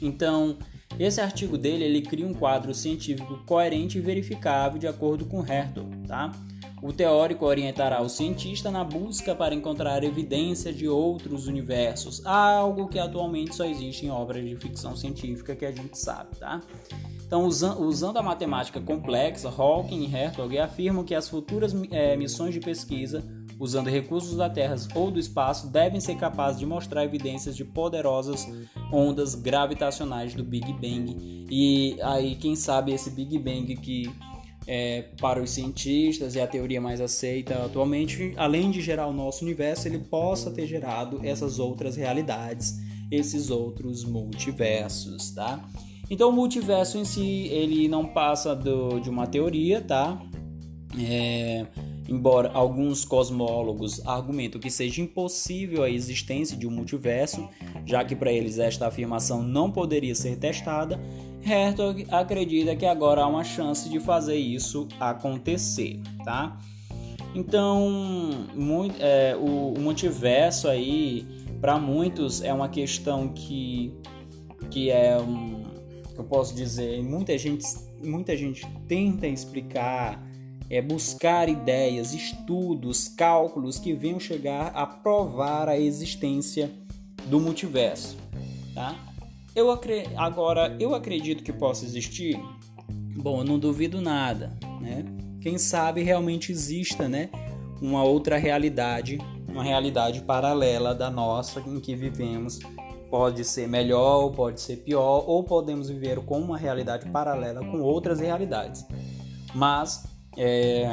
Então, 0.00 0.56
esse 0.98 1.20
artigo 1.20 1.56
dele, 1.56 1.84
ele 1.84 2.02
cria 2.02 2.26
um 2.26 2.34
quadro 2.34 2.74
científico 2.74 3.44
coerente 3.46 3.98
e 3.98 4.00
verificável 4.00 4.78
de 4.78 4.88
acordo 4.88 5.24
com 5.24 5.40
Hertog, 5.44 5.88
tá? 6.06 6.32
O 6.82 6.92
teórico 6.92 7.46
orientará 7.46 8.02
o 8.02 8.08
cientista 8.08 8.68
na 8.68 8.82
busca 8.82 9.36
para 9.36 9.54
encontrar 9.54 10.02
evidência 10.02 10.72
de 10.72 10.88
outros 10.88 11.46
universos, 11.46 12.26
algo 12.26 12.88
que 12.88 12.98
atualmente 12.98 13.54
só 13.54 13.64
existe 13.64 14.04
em 14.04 14.10
obras 14.10 14.44
de 14.44 14.56
ficção 14.56 14.96
científica 14.96 15.54
que 15.54 15.64
a 15.64 15.70
gente 15.70 15.96
sabe, 15.96 16.36
tá? 16.36 16.60
Então, 17.24 17.46
usando 17.46 18.16
a 18.16 18.22
matemática 18.22 18.80
complexa, 18.80 19.48
Hawking 19.48 20.02
e 20.02 20.12
Hertog 20.12 20.58
afirmam 20.58 21.04
que 21.04 21.14
as 21.14 21.28
futuras 21.28 21.72
é, 21.92 22.16
missões 22.16 22.52
de 22.52 22.58
pesquisa 22.58 23.22
usando 23.62 23.88
recursos 23.88 24.36
da 24.36 24.50
Terra 24.50 24.74
ou 24.92 25.08
do 25.08 25.20
espaço, 25.20 25.68
devem 25.68 26.00
ser 26.00 26.16
capazes 26.16 26.58
de 26.58 26.66
mostrar 26.66 27.04
evidências 27.04 27.56
de 27.56 27.64
poderosas 27.64 28.44
ondas 28.92 29.36
gravitacionais 29.36 30.34
do 30.34 30.42
Big 30.42 30.72
Bang. 30.72 31.46
E 31.48 31.96
aí, 32.02 32.34
quem 32.34 32.56
sabe, 32.56 32.92
esse 32.92 33.08
Big 33.10 33.38
Bang 33.38 33.76
que 33.76 34.10
é, 34.66 35.02
para 35.20 35.42
os 35.42 35.50
cientistas 35.50 36.36
é 36.36 36.42
a 36.42 36.46
teoria 36.46 36.80
mais 36.80 37.00
aceita 37.00 37.64
atualmente, 37.64 38.32
além 38.36 38.70
de 38.70 38.80
gerar 38.80 39.06
o 39.06 39.12
nosso 39.12 39.44
universo, 39.44 39.88
ele 39.88 39.98
possa 39.98 40.50
ter 40.50 40.66
gerado 40.66 41.20
essas 41.24 41.58
outras 41.58 41.96
realidades, 41.96 42.78
esses 43.10 43.50
outros 43.50 44.04
multiversos, 44.04 45.32
tá? 45.32 45.68
Então 46.10 46.28
o 46.28 46.32
multiverso 46.32 46.98
em 46.98 47.04
si 47.04 47.48
ele 47.48 47.88
não 47.88 48.06
passa 48.06 48.54
do, 48.54 49.00
de 49.00 49.10
uma 49.10 49.26
teoria, 49.26 49.80
tá? 49.80 50.20
É, 50.98 51.66
Embora 52.12 52.50
alguns 52.52 53.06
cosmólogos 53.06 54.06
argumentam 54.06 54.60
que 54.60 54.70
seja 54.70 55.00
impossível 55.00 55.82
a 55.82 55.88
existência 55.88 56.54
de 56.54 56.66
um 56.66 56.70
multiverso, 56.70 57.48
já 57.86 58.04
que 58.04 58.14
para 58.14 58.30
eles 58.30 58.58
esta 58.58 58.86
afirmação 58.86 59.42
não 59.42 59.70
poderia 59.70 60.14
ser 60.14 60.36
testada, 60.36 61.00
Hertog 61.42 62.06
acredita 62.10 62.76
que 62.76 62.84
agora 62.84 63.22
há 63.22 63.26
uma 63.26 63.42
chance 63.42 63.88
de 63.88 63.98
fazer 63.98 64.36
isso 64.36 64.86
acontecer, 65.00 66.02
tá? 66.22 66.58
Então, 67.34 67.88
muito, 68.54 68.94
é, 69.00 69.34
o, 69.34 69.72
o 69.72 69.80
multiverso 69.80 70.68
aí, 70.68 71.26
para 71.62 71.78
muitos, 71.78 72.42
é 72.42 72.52
uma 72.52 72.68
questão 72.68 73.28
que, 73.28 73.90
que 74.70 74.90
é 74.90 75.16
um, 75.18 75.62
eu 76.14 76.24
posso 76.24 76.54
dizer, 76.54 77.02
muita 77.02 77.38
gente, 77.38 77.64
muita 78.04 78.36
gente 78.36 78.66
tenta 78.86 79.26
explicar 79.26 80.22
é 80.72 80.80
buscar 80.80 81.50
ideias, 81.50 82.14
estudos, 82.14 83.06
cálculos 83.06 83.78
que 83.78 83.92
venham 83.92 84.18
chegar 84.18 84.68
a 84.68 84.86
provar 84.86 85.68
a 85.68 85.78
existência 85.78 86.72
do 87.26 87.38
multiverso, 87.38 88.16
tá? 88.74 88.96
Eu 89.54 89.70
agora 90.16 90.74
eu 90.80 90.94
acredito 90.94 91.44
que 91.44 91.52
possa 91.52 91.84
existir. 91.84 92.40
Bom, 92.88 93.40
eu 93.40 93.44
não 93.44 93.58
duvido 93.58 94.00
nada, 94.00 94.58
né? 94.80 95.04
Quem 95.42 95.58
sabe 95.58 96.02
realmente 96.02 96.50
exista, 96.50 97.06
né, 97.06 97.28
uma 97.78 98.02
outra 98.02 98.38
realidade, 98.38 99.18
uma 99.46 99.62
realidade 99.62 100.22
paralela 100.22 100.94
da 100.94 101.10
nossa 101.10 101.60
em 101.60 101.80
que 101.80 101.94
vivemos. 101.94 102.60
Pode 103.10 103.44
ser 103.44 103.68
melhor, 103.68 104.30
pode 104.30 104.58
ser 104.58 104.76
pior, 104.78 105.24
ou 105.26 105.44
podemos 105.44 105.90
viver 105.90 106.20
com 106.20 106.40
uma 106.40 106.56
realidade 106.56 107.10
paralela 107.10 107.60
com 107.60 107.82
outras 107.82 108.20
realidades. 108.20 108.86
Mas 109.54 110.10
é, 110.36 110.86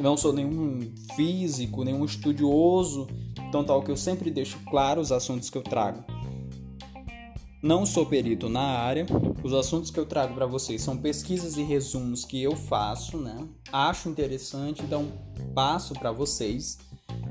não 0.00 0.16
sou 0.16 0.32
nenhum 0.32 0.92
físico, 1.14 1.84
nenhum 1.84 2.04
estudioso, 2.04 3.06
então 3.48 3.64
tal 3.64 3.82
que 3.82 3.90
eu 3.90 3.96
sempre 3.96 4.30
deixo 4.30 4.58
claro 4.68 5.00
os 5.00 5.12
assuntos 5.12 5.50
que 5.50 5.58
eu 5.58 5.62
trago. 5.62 6.04
Não 7.62 7.84
sou 7.84 8.06
perito 8.06 8.48
na 8.48 8.62
área, 8.62 9.06
os 9.44 9.52
assuntos 9.52 9.90
que 9.90 10.00
eu 10.00 10.06
trago 10.06 10.34
para 10.34 10.46
vocês 10.46 10.80
são 10.80 10.96
pesquisas 10.96 11.58
e 11.58 11.62
resumos 11.62 12.24
que 12.24 12.42
eu 12.42 12.56
faço, 12.56 13.18
né? 13.18 13.46
Acho 13.70 14.08
interessante, 14.08 14.82
então 14.82 15.12
passo 15.54 15.92
para 15.92 16.10
vocês. 16.10 16.78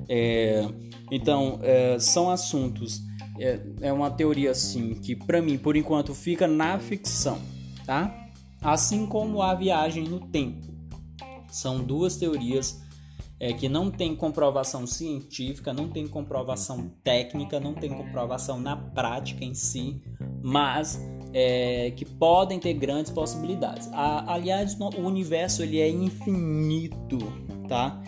É, 0.07 0.67
então, 1.11 1.59
é, 1.63 1.97
são 1.97 2.29
assuntos, 2.29 3.01
é, 3.39 3.59
é 3.81 3.91
uma 3.91 4.11
teoria 4.11 4.51
assim 4.51 4.93
que 4.93 5.15
para 5.15 5.41
mim, 5.41 5.57
por 5.57 5.75
enquanto, 5.75 6.13
fica 6.13 6.47
na 6.47 6.77
ficção, 6.77 7.39
tá? 7.85 8.29
Assim 8.61 9.07
como 9.07 9.41
a 9.41 9.55
viagem 9.55 10.03
no 10.03 10.19
tempo. 10.19 10.78
São 11.51 11.83
duas 11.83 12.15
teorias 12.17 12.81
é, 13.39 13.53
que 13.53 13.69
não 13.69 13.89
tem 13.89 14.15
comprovação 14.15 14.85
científica, 14.85 15.73
não 15.73 15.87
tem 15.87 16.07
comprovação 16.07 16.91
técnica, 17.03 17.59
não 17.59 17.73
tem 17.73 17.89
comprovação 17.89 18.59
na 18.59 18.75
prática 18.75 19.45
em 19.45 19.53
si, 19.53 20.01
mas 20.43 20.99
é, 21.33 21.91
que 21.91 22.05
podem 22.05 22.59
ter 22.59 22.73
grandes 22.73 23.11
possibilidades. 23.11 23.89
A, 23.93 24.33
aliás, 24.33 24.77
o 24.79 25.01
universo 25.01 25.63
ele 25.63 25.79
é 25.79 25.89
infinito, 25.89 27.17
tá? 27.67 28.01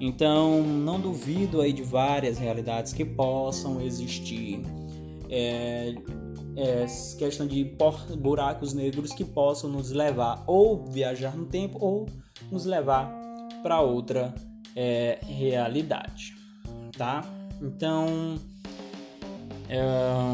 Então, 0.00 0.62
não 0.62 1.00
duvido 1.00 1.60
aí 1.60 1.72
de 1.72 1.82
várias 1.82 2.36
realidades 2.36 2.92
que 2.92 3.04
possam 3.04 3.80
existir. 3.80 4.60
É, 5.30 5.94
é, 6.56 6.86
questão 7.18 7.46
de 7.46 7.64
buracos 8.18 8.74
negros 8.74 9.12
que 9.12 9.24
possam 9.24 9.70
nos 9.70 9.90
levar 9.90 10.44
ou 10.46 10.84
viajar 10.84 11.36
no 11.36 11.46
tempo 11.46 11.78
ou 11.80 12.06
nos 12.50 12.64
levar 12.64 13.10
para 13.62 13.80
outra 13.80 14.34
é, 14.76 15.18
realidade, 15.22 16.34
tá? 16.96 17.24
Então, 17.60 18.38
é, 19.68 19.82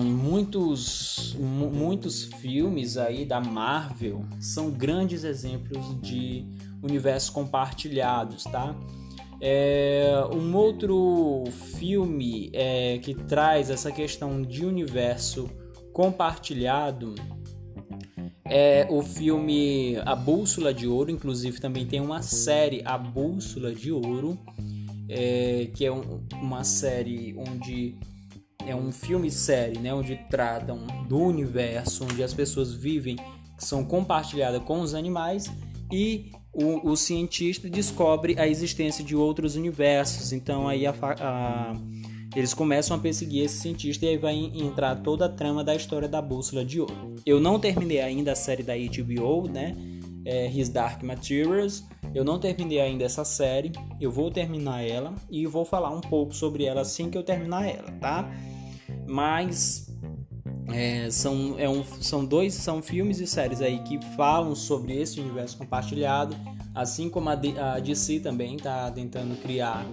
muitos, 0.02 1.36
muitos 1.38 2.24
filmes 2.24 2.96
aí 2.96 3.24
da 3.24 3.40
Marvel 3.40 4.24
são 4.40 4.70
grandes 4.70 5.24
exemplos 5.24 6.00
de 6.00 6.44
universos 6.82 7.30
compartilhados, 7.30 8.44
tá? 8.44 8.74
É, 9.40 10.12
um 10.34 10.54
outro 10.54 11.44
filme 11.78 12.50
é, 12.52 12.98
que 12.98 13.14
traz 13.14 13.70
essa 13.70 13.90
questão 13.90 14.42
de 14.42 14.66
universo 14.66 15.48
compartilhado 15.92 17.14
é 18.50 18.84
o 18.90 19.00
filme 19.00 19.96
A 20.04 20.16
Bússola 20.16 20.74
de 20.74 20.86
Ouro, 20.86 21.10
inclusive 21.10 21.60
também 21.60 21.86
tem 21.86 22.00
uma 22.00 22.20
série 22.20 22.82
A 22.84 22.98
Bússola 22.98 23.72
de 23.72 23.92
Ouro, 23.92 24.36
é, 25.08 25.68
que 25.72 25.86
é 25.86 25.92
um, 25.92 26.20
uma 26.34 26.64
série 26.64 27.34
onde 27.38 27.94
é 28.66 28.74
um 28.74 28.90
filme 28.90 29.30
série, 29.30 29.78
né, 29.78 29.94
onde 29.94 30.16
tratam 30.28 30.84
do 31.08 31.18
universo, 31.18 32.04
onde 32.04 32.22
as 32.22 32.34
pessoas 32.34 32.74
vivem, 32.74 33.16
que 33.56 33.64
são 33.64 33.84
compartilhadas 33.84 34.62
com 34.64 34.80
os 34.80 34.94
animais 34.94 35.50
e 35.90 36.32
o, 36.52 36.90
o 36.90 36.96
cientista 36.96 37.70
descobre 37.70 38.34
a 38.38 38.48
existência 38.48 39.04
de 39.04 39.14
outros 39.14 39.54
universos. 39.54 40.32
Então 40.32 40.68
aí 40.68 40.86
a, 40.86 40.94
a 41.20 41.76
eles 42.34 42.54
começam 42.54 42.96
a 42.96 43.00
perseguir 43.00 43.44
esse 43.44 43.60
cientista 43.60 44.04
e 44.04 44.10
aí 44.10 44.16
vai 44.16 44.34
entrar 44.34 44.96
toda 44.96 45.26
a 45.26 45.28
trama 45.28 45.64
da 45.64 45.74
história 45.74 46.08
da 46.08 46.22
Bússola 46.22 46.64
de 46.64 46.80
Ouro. 46.80 47.16
Eu 47.26 47.40
não 47.40 47.58
terminei 47.58 48.00
ainda 48.00 48.32
a 48.32 48.36
série 48.36 48.62
da 48.62 48.74
HBO, 48.74 49.48
né? 49.48 49.76
É, 50.24 50.48
His 50.48 50.68
Dark 50.68 51.02
Materials. 51.02 51.84
Eu 52.14 52.24
não 52.24 52.38
terminei 52.38 52.80
ainda 52.80 53.04
essa 53.04 53.24
série. 53.24 53.72
Eu 54.00 54.12
vou 54.12 54.30
terminar 54.30 54.82
ela 54.82 55.14
e 55.28 55.46
vou 55.46 55.64
falar 55.64 55.90
um 55.90 56.00
pouco 56.00 56.34
sobre 56.34 56.64
ela 56.64 56.82
assim 56.82 57.10
que 57.10 57.18
eu 57.18 57.22
terminar 57.22 57.66
ela, 57.66 57.90
tá? 57.92 58.30
Mas 59.08 59.90
é, 60.72 61.10
são, 61.10 61.56
é 61.58 61.68
um, 61.68 61.82
são 61.82 62.24
dois 62.24 62.54
são 62.54 62.80
filmes 62.80 63.18
e 63.18 63.26
séries 63.26 63.60
aí 63.60 63.80
que 63.80 63.98
falam 64.14 64.54
sobre 64.54 65.00
esse 65.00 65.20
universo 65.20 65.58
compartilhado, 65.58 66.36
assim 66.74 67.08
como 67.08 67.28
a, 67.28 67.32
a 67.32 67.80
DC 67.80 68.20
também 68.20 68.54
está 68.54 68.88
tentando 68.90 69.36
criar 69.42 69.84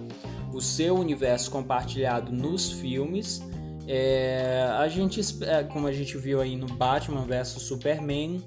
o 0.52 0.60
seu 0.60 0.96
universo 0.96 1.50
compartilhado 1.50 2.32
nos 2.32 2.72
filmes. 2.72 3.42
É, 3.86 4.68
a 4.78 4.86
gente, 4.88 5.20
é, 5.44 5.64
como 5.64 5.86
a 5.86 5.92
gente 5.92 6.16
viu 6.18 6.40
aí 6.40 6.56
no 6.56 6.66
Batman 6.66 7.24
vs 7.24 7.62
Superman 7.62 8.42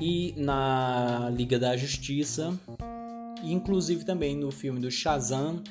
e 0.00 0.34
na 0.36 1.30
Liga 1.34 1.58
da 1.58 1.76
Justiça, 1.76 2.58
inclusive 3.42 4.04
também 4.04 4.36
no 4.36 4.50
filme 4.50 4.80
do 4.80 4.90
Shazam, 4.90 5.62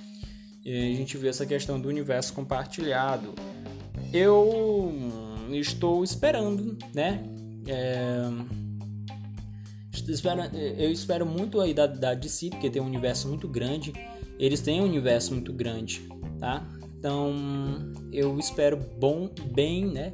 a 0.66 0.96
gente 0.96 1.16
vê 1.18 1.28
essa 1.28 1.46
questão 1.46 1.80
do 1.80 1.88
universo 1.88 2.34
compartilhado. 2.34 3.34
Eu 4.12 4.92
estou 5.52 6.04
esperando, 6.04 6.78
né? 6.94 7.24
É, 7.68 8.28
eu 10.78 10.92
espero 10.92 11.26
muito 11.26 11.62
aí 11.62 11.74
da, 11.74 11.88
da 11.88 12.14
DC, 12.14 12.50
porque 12.50 12.70
tem 12.70 12.82
um 12.82 12.86
universo 12.86 13.28
muito 13.28 13.48
grande. 13.48 13.94
Eles 14.40 14.62
têm 14.62 14.82
um 14.82 14.86
universo 14.86 15.34
muito 15.34 15.54
grande, 15.54 16.08
tá? 16.40 16.68
Então 16.98 17.34
eu 18.12 18.38
espero 18.40 18.78
bom, 19.00 19.30
bem, 19.54 19.86
né? 19.86 20.14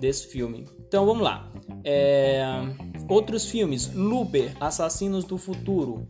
Desse 0.00 0.26
filme. 0.26 0.66
Então 0.86 1.06
vamos 1.06 1.22
lá. 1.22 1.52
É, 1.84 2.42
outros 3.08 3.48
filmes: 3.48 3.92
Looper, 3.94 4.52
Assassinos 4.60 5.24
do 5.24 5.38
Futuro. 5.38 6.06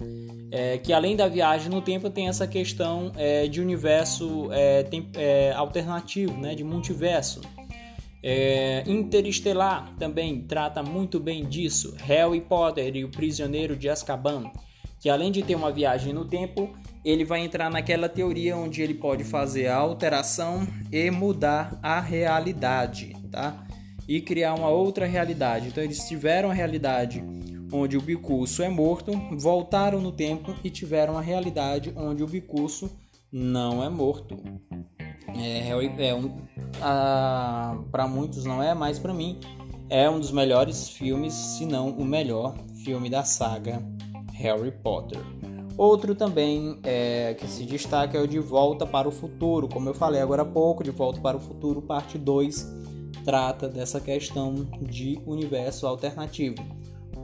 É, 0.50 0.78
que 0.78 0.92
além 0.92 1.16
da 1.16 1.26
viagem 1.26 1.68
no 1.68 1.82
tempo 1.82 2.08
tem 2.08 2.28
essa 2.28 2.46
questão 2.46 3.10
é, 3.16 3.48
de 3.48 3.60
universo 3.60 4.48
é, 4.52 4.84
tem, 4.84 5.10
é, 5.14 5.52
alternativo, 5.52 6.32
né, 6.40 6.54
de 6.54 6.62
multiverso. 6.62 7.40
É, 8.22 8.84
Interestelar 8.86 9.94
também 9.98 10.40
trata 10.42 10.82
muito 10.82 11.20
bem 11.20 11.44
disso. 11.44 11.94
Harry 11.98 12.40
Potter 12.40 12.96
e 12.96 13.04
o 13.04 13.10
Prisioneiro 13.10 13.76
de 13.76 13.88
Azkaban, 13.88 14.50
que 15.00 15.10
além 15.10 15.30
de 15.30 15.42
ter 15.42 15.56
uma 15.56 15.70
viagem 15.70 16.12
no 16.12 16.24
tempo, 16.24 16.72
ele 17.04 17.24
vai 17.24 17.40
entrar 17.40 17.70
naquela 17.70 18.08
teoria 18.08 18.56
onde 18.56 18.80
ele 18.80 18.94
pode 18.94 19.24
fazer 19.24 19.66
a 19.66 19.76
alteração 19.76 20.66
e 20.90 21.10
mudar 21.10 21.78
a 21.82 22.00
realidade, 22.00 23.14
tá? 23.30 23.66
E 24.08 24.20
criar 24.20 24.54
uma 24.54 24.68
outra 24.68 25.06
realidade. 25.06 25.68
Então 25.68 25.82
eles 25.82 26.08
tiveram 26.08 26.50
a 26.50 26.54
realidade 26.54 27.22
onde 27.72 27.96
o 27.96 28.00
bicurso 28.00 28.62
é 28.62 28.68
morto, 28.68 29.12
voltaram 29.32 30.00
no 30.00 30.12
tempo 30.12 30.54
e 30.62 30.70
tiveram 30.70 31.18
a 31.18 31.20
realidade 31.20 31.92
onde 31.96 32.22
o 32.22 32.26
bicurso 32.26 32.90
não 33.30 33.82
é 33.82 33.88
morto. 33.88 34.36
É, 35.36 35.70
é 36.08 36.14
um, 36.14 36.32
para 37.90 38.06
muitos 38.06 38.44
não 38.44 38.62
é, 38.62 38.72
mas 38.74 38.98
para 38.98 39.12
mim 39.12 39.40
é 39.90 40.08
um 40.08 40.20
dos 40.20 40.30
melhores 40.30 40.88
filmes, 40.88 41.34
se 41.34 41.66
não 41.66 41.90
o 41.90 42.04
melhor 42.04 42.56
filme 42.84 43.10
da 43.10 43.24
saga 43.24 43.82
Harry 44.32 44.70
Potter. 44.70 45.18
Outro 45.76 46.14
também 46.14 46.78
é, 46.84 47.34
que 47.34 47.48
se 47.48 47.64
destaca 47.64 48.16
é 48.16 48.20
o 48.20 48.28
De 48.28 48.38
Volta 48.38 48.86
para 48.86 49.08
o 49.08 49.12
Futuro. 49.12 49.68
Como 49.68 49.88
eu 49.88 49.94
falei 49.94 50.20
agora 50.20 50.42
há 50.42 50.44
pouco, 50.44 50.84
De 50.84 50.90
Volta 50.90 51.20
para 51.20 51.36
o 51.36 51.40
Futuro, 51.40 51.82
parte 51.82 52.16
2, 52.16 52.66
trata 53.24 53.68
dessa 53.68 54.00
questão 54.00 54.54
de 54.80 55.20
universo 55.26 55.86
alternativo. 55.86 56.56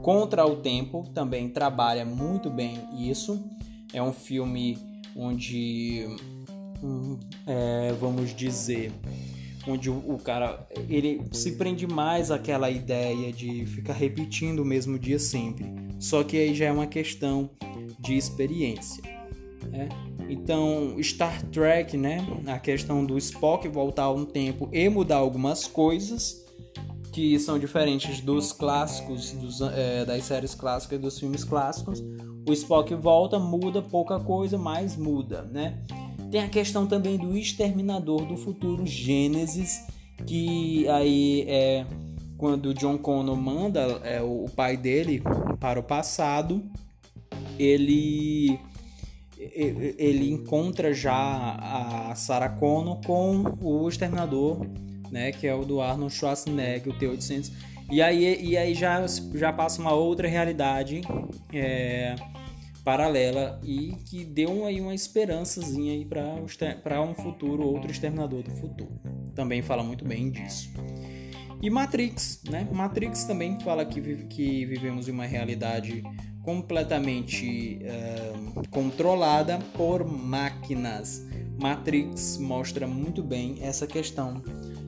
Contra 0.03 0.45
o 0.47 0.57
Tempo 0.57 1.05
também 1.15 1.49
trabalha 1.49 2.05
muito 2.05 2.51
bem 2.51 2.79
isso. 2.99 3.41
É 3.93 4.03
um 4.03 4.13
filme 4.13 4.79
onde, 5.15 6.07
hum, 6.83 7.19
é, 7.47 7.93
vamos 8.01 8.35
dizer, 8.35 8.93
onde 9.67 9.91
o, 9.91 10.15
o, 10.15 10.19
cara 10.19 10.67
ele 10.89 11.23
se 11.33 11.53
prende 11.53 11.87
mais 11.87 12.31
àquela 12.31 12.71
ideia 12.71 13.33
de 13.33 13.67
ficar 13.67 13.93
repetindo 13.93 14.61
o 14.61 14.65
mesmo 14.65 14.99
dia 14.99 15.19
sempre. 15.19 15.67
Só 15.99 16.23
que 16.25 16.37
aí 16.37 16.55
já 16.55 16.67
é 16.67 16.73
uma 16.73 16.87
questão 16.87 17.51
de 17.99 18.17
experiência. 18.17 19.03
Né? 19.71 19.89
Então, 20.29 20.97
Star 21.03 21.43
Trek, 21.49 21.97
né? 21.97 22.27
A 22.47 22.59
questão 22.59 23.05
do 23.05 23.19
Spock 23.19 23.69
voltar 23.69 24.11
um 24.11 24.25
tempo 24.25 24.69
e 24.73 24.89
mudar 24.89 25.17
algumas 25.17 25.67
coisas 25.67 26.45
que 27.13 27.39
são 27.39 27.59
diferentes 27.59 28.21
dos 28.21 28.53
clássicos, 28.53 29.33
dos, 29.33 29.61
é, 29.61 30.05
das 30.05 30.25
séries 30.25 30.55
clássicas 30.55 30.99
e 30.99 31.03
dos 31.03 31.19
filmes 31.19 31.45
clássicos. 31.45 32.03
O 32.49 32.53
Spock 32.53 32.95
volta, 32.95 33.39
muda 33.39 33.83
pouca 33.83 34.19
coisa, 34.21 34.57
mas 34.57 34.97
muda, 34.97 35.43
né? 35.43 35.83
Tem 36.31 36.43
a 36.43 36.49
questão 36.49 36.87
também 36.87 37.17
do 37.17 37.37
Exterminador 37.37 38.25
do 38.25 38.37
Futuro 38.37 38.87
Gênesis, 38.87 39.85
que 40.27 40.89
aí 40.89 41.45
é 41.49 41.87
quando 42.39 42.73
John 42.73 42.97
Connor 42.97 43.37
manda 43.37 43.81
é, 44.03 44.23
o 44.23 44.47
pai 44.57 44.77
dele 44.77 45.23
para 45.59 45.79
o 45.79 45.83
passado, 45.83 46.63
ele 47.59 48.59
ele 49.39 50.31
encontra 50.31 50.93
já 50.93 51.13
a 51.13 52.15
Sarah 52.15 52.51
Connor 52.51 53.01
com 53.01 53.57
o 53.63 53.89
Exterminador 53.89 54.67
né, 55.11 55.33
que 55.33 55.47
é 55.47 55.55
o 55.55 55.65
do 55.65 55.81
Arnold 55.81 56.15
Schwarzenegger, 56.15 56.95
o 56.95 56.99
T-800. 56.99 57.51
E 57.91 58.01
aí, 58.01 58.41
e 58.41 58.57
aí 58.57 58.73
já, 58.73 59.05
já 59.35 59.53
passa 59.53 59.81
uma 59.81 59.93
outra 59.93 60.29
realidade 60.29 61.03
é, 61.53 62.15
paralela 62.91 63.61
e 63.63 63.95
que 64.05 64.25
deu 64.25 64.67
aí 64.67 64.81
uma 64.81 64.93
esperançazinha 64.93 65.93
aí 65.93 66.05
para 66.05 67.01
um 67.01 67.15
futuro, 67.15 67.63
outro 67.63 67.89
Exterminador 67.89 68.43
do 68.43 68.51
Futuro. 68.51 68.91
Também 69.33 69.63
fala 69.63 69.85
muito 69.85 70.05
bem 70.05 70.29
disso. 70.29 70.73
E 71.63 71.71
Matrix, 71.71 72.43
né? 72.51 72.69
Matrix 72.73 73.23
também 73.23 73.61
fala 73.61 73.85
que, 73.85 74.01
que 74.27 74.67
vivemos 74.67 75.07
em 75.07 75.13
uma 75.13 75.25
realidade 75.25 76.03
completamente 76.43 77.79
uh, 77.85 78.69
controlada 78.71 79.61
por 79.77 80.05
máquinas. 80.05 81.25
Matrix 81.61 82.39
mostra 82.39 82.89
muito 82.89 83.23
bem 83.23 83.59
essa 83.63 83.87
questão 83.87 84.43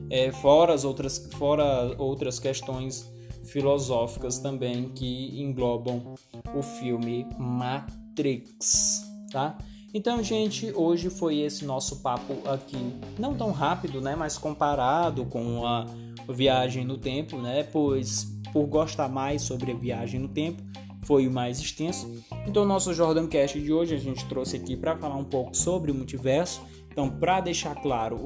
é, 0.09 0.29
fora, 0.29 0.73
as 0.73 0.83
outras, 0.83 1.29
fora 1.37 1.95
outras 1.97 2.37
questões 2.37 3.12
filosóficas 3.43 4.39
também 4.39 4.89
que 4.89 5.41
englobam 5.41 6.15
o 6.55 6.61
filme 6.61 7.27
Matrix, 7.37 9.03
tá? 9.31 9.57
Então, 9.93 10.23
gente, 10.23 10.71
hoje 10.73 11.09
foi 11.09 11.39
esse 11.39 11.65
nosso 11.65 12.01
papo 12.01 12.33
aqui, 12.49 12.95
não 13.19 13.35
tão 13.35 13.51
rápido, 13.51 14.01
né, 14.01 14.15
mas 14.15 14.37
comparado 14.37 15.25
com 15.25 15.65
a 15.67 15.85
viagem 16.29 16.83
no 16.83 16.97
tempo, 16.97 17.37
né? 17.37 17.63
Pois 17.63 18.33
por 18.51 18.65
gostar 18.67 19.09
mais 19.09 19.41
sobre 19.41 19.71
a 19.71 19.75
viagem 19.75 20.19
no 20.19 20.27
tempo, 20.27 20.63
foi 21.03 21.27
o 21.27 21.31
mais 21.31 21.59
extenso. 21.59 22.23
Então, 22.47 22.65
nosso 22.65 22.93
Jordan 22.93 23.27
Cast 23.27 23.59
de 23.59 23.73
hoje 23.73 23.95
a 23.95 23.97
gente 23.97 24.25
trouxe 24.25 24.57
aqui 24.57 24.77
para 24.77 24.95
falar 24.97 25.15
um 25.15 25.23
pouco 25.23 25.55
sobre 25.55 25.91
o 25.91 25.95
multiverso 25.95 26.61
então, 26.93 27.09
para 27.09 27.41
deixar 27.41 27.73
claro, 27.73 28.19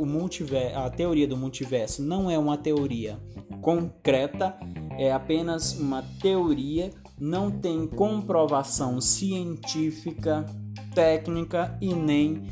a 0.75 0.89
teoria 0.89 1.25
do 1.25 1.38
multiverso 1.38 2.03
não 2.03 2.30
é 2.30 2.38
uma 2.38 2.58
teoria 2.58 3.17
concreta, 3.62 4.58
é 4.99 5.10
apenas 5.10 5.80
uma 5.80 6.03
teoria, 6.21 6.91
não 7.17 7.49
tem 7.49 7.88
comprovação 7.88 8.99
científica, 8.99 10.45
técnica 10.93 11.77
e 11.80 11.93
nem 11.93 12.43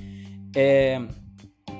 é, 0.56 1.06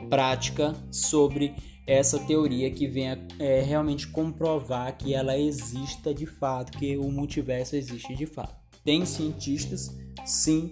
prática 0.10 0.76
sobre 0.92 1.56
essa 1.88 2.20
teoria 2.20 2.70
que 2.70 2.88
venha 2.88 3.26
é, 3.40 3.62
realmente 3.62 4.06
comprovar 4.06 4.98
que 4.98 5.14
ela 5.14 5.38
exista 5.38 6.14
de 6.14 6.26
fato, 6.26 6.78
que 6.78 6.98
o 6.98 7.10
multiverso 7.10 7.78
existe 7.78 8.14
de 8.14 8.26
fato. 8.26 8.54
Tem 8.84 9.06
cientistas, 9.06 9.96
sim, 10.26 10.72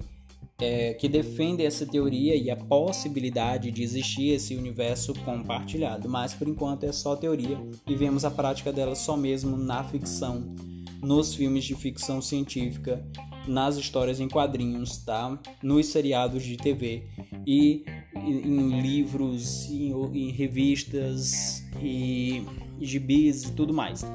é, 0.63 0.93
que 0.93 1.09
defendem 1.09 1.65
essa 1.65 1.85
teoria 1.85 2.35
e 2.37 2.49
a 2.49 2.55
possibilidade 2.55 3.69
de 3.69 3.83
existir 3.83 4.29
esse 4.29 4.55
universo 4.55 5.13
compartilhado, 5.25 6.07
mas 6.07 6.33
por 6.33 6.47
enquanto 6.47 6.85
é 6.85 6.91
só 6.93 7.17
teoria 7.17 7.59
e 7.85 7.93
vemos 7.93 8.23
a 8.23 8.31
prática 8.31 8.71
dela 8.71 8.95
só 8.95 9.17
mesmo 9.17 9.57
na 9.57 9.83
ficção, 9.83 10.55
nos 11.01 11.35
filmes 11.35 11.65
de 11.65 11.75
ficção 11.75 12.21
científica, 12.21 13.05
nas 13.45 13.75
histórias 13.75 14.21
em 14.21 14.29
quadrinhos, 14.29 14.99
tá? 14.99 15.37
Nos 15.61 15.87
seriados 15.87 16.43
de 16.43 16.55
TV 16.55 17.03
e 17.45 17.83
em 18.15 18.79
livros, 18.79 19.69
em, 19.69 19.91
em 20.13 20.31
revistas 20.31 21.61
e 21.81 22.45
gibis 22.79 23.43
e 23.43 23.51
tudo 23.51 23.73
mais. 23.73 24.05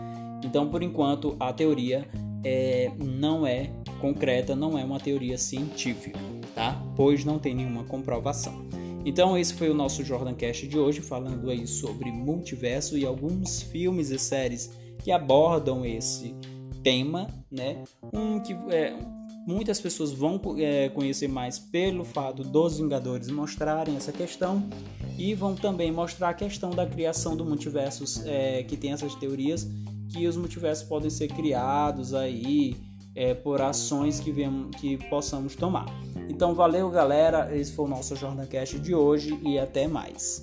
Então, 0.42 0.70
por 0.70 0.82
enquanto, 0.82 1.36
a 1.38 1.52
teoria 1.52 2.08
é, 2.42 2.90
não 2.98 3.46
é 3.46 3.70
concreta, 4.00 4.56
não 4.56 4.78
é 4.78 4.84
uma 4.84 4.98
teoria 4.98 5.36
científica, 5.36 6.18
tá? 6.58 6.76
Pois 6.96 7.24
não 7.24 7.38
tem 7.38 7.54
nenhuma 7.54 7.84
comprovação. 7.84 8.66
Então 9.04 9.38
esse 9.38 9.54
foi 9.54 9.70
o 9.70 9.74
nosso 9.74 10.04
Jordan 10.04 10.34
Cast 10.34 10.66
de 10.66 10.76
hoje, 10.76 11.00
falando 11.00 11.48
aí 11.50 11.68
sobre 11.68 12.10
multiverso 12.10 12.98
e 12.98 13.06
alguns 13.06 13.62
filmes 13.62 14.10
e 14.10 14.18
séries 14.18 14.72
que 14.98 15.12
abordam 15.12 15.86
esse 15.86 16.34
tema, 16.82 17.28
né? 17.48 17.84
Um 18.12 18.40
que 18.40 18.54
é, 18.70 18.98
muitas 19.46 19.80
pessoas 19.80 20.10
vão 20.10 20.40
é, 20.58 20.88
conhecer 20.88 21.28
mais 21.28 21.60
pelo 21.60 22.04
fato 22.04 22.42
dos 22.42 22.78
Vingadores 22.78 23.30
mostrarem 23.30 23.96
essa 23.96 24.10
questão 24.10 24.68
e 25.16 25.34
vão 25.34 25.54
também 25.54 25.92
mostrar 25.92 26.30
a 26.30 26.34
questão 26.34 26.70
da 26.70 26.84
criação 26.84 27.36
do 27.36 27.44
multiverso, 27.44 28.04
é, 28.26 28.64
que 28.64 28.76
tem 28.76 28.90
essas 28.90 29.14
teorias 29.14 29.64
que 30.08 30.26
os 30.26 30.36
multiversos 30.36 30.82
podem 30.88 31.08
ser 31.08 31.28
criados 31.28 32.14
aí 32.14 32.74
é, 33.18 33.34
por 33.34 33.60
ações 33.60 34.20
que, 34.20 34.30
vemos, 34.30 34.76
que 34.76 34.96
possamos 35.08 35.56
tomar. 35.56 35.86
Então 36.28 36.54
valeu 36.54 36.88
galera, 36.88 37.54
esse 37.54 37.72
foi 37.72 37.86
o 37.86 37.88
nosso 37.88 38.14
Jornal 38.14 38.46
Cast 38.46 38.78
de 38.78 38.94
hoje 38.94 39.36
e 39.42 39.58
até 39.58 39.88
mais. 39.88 40.40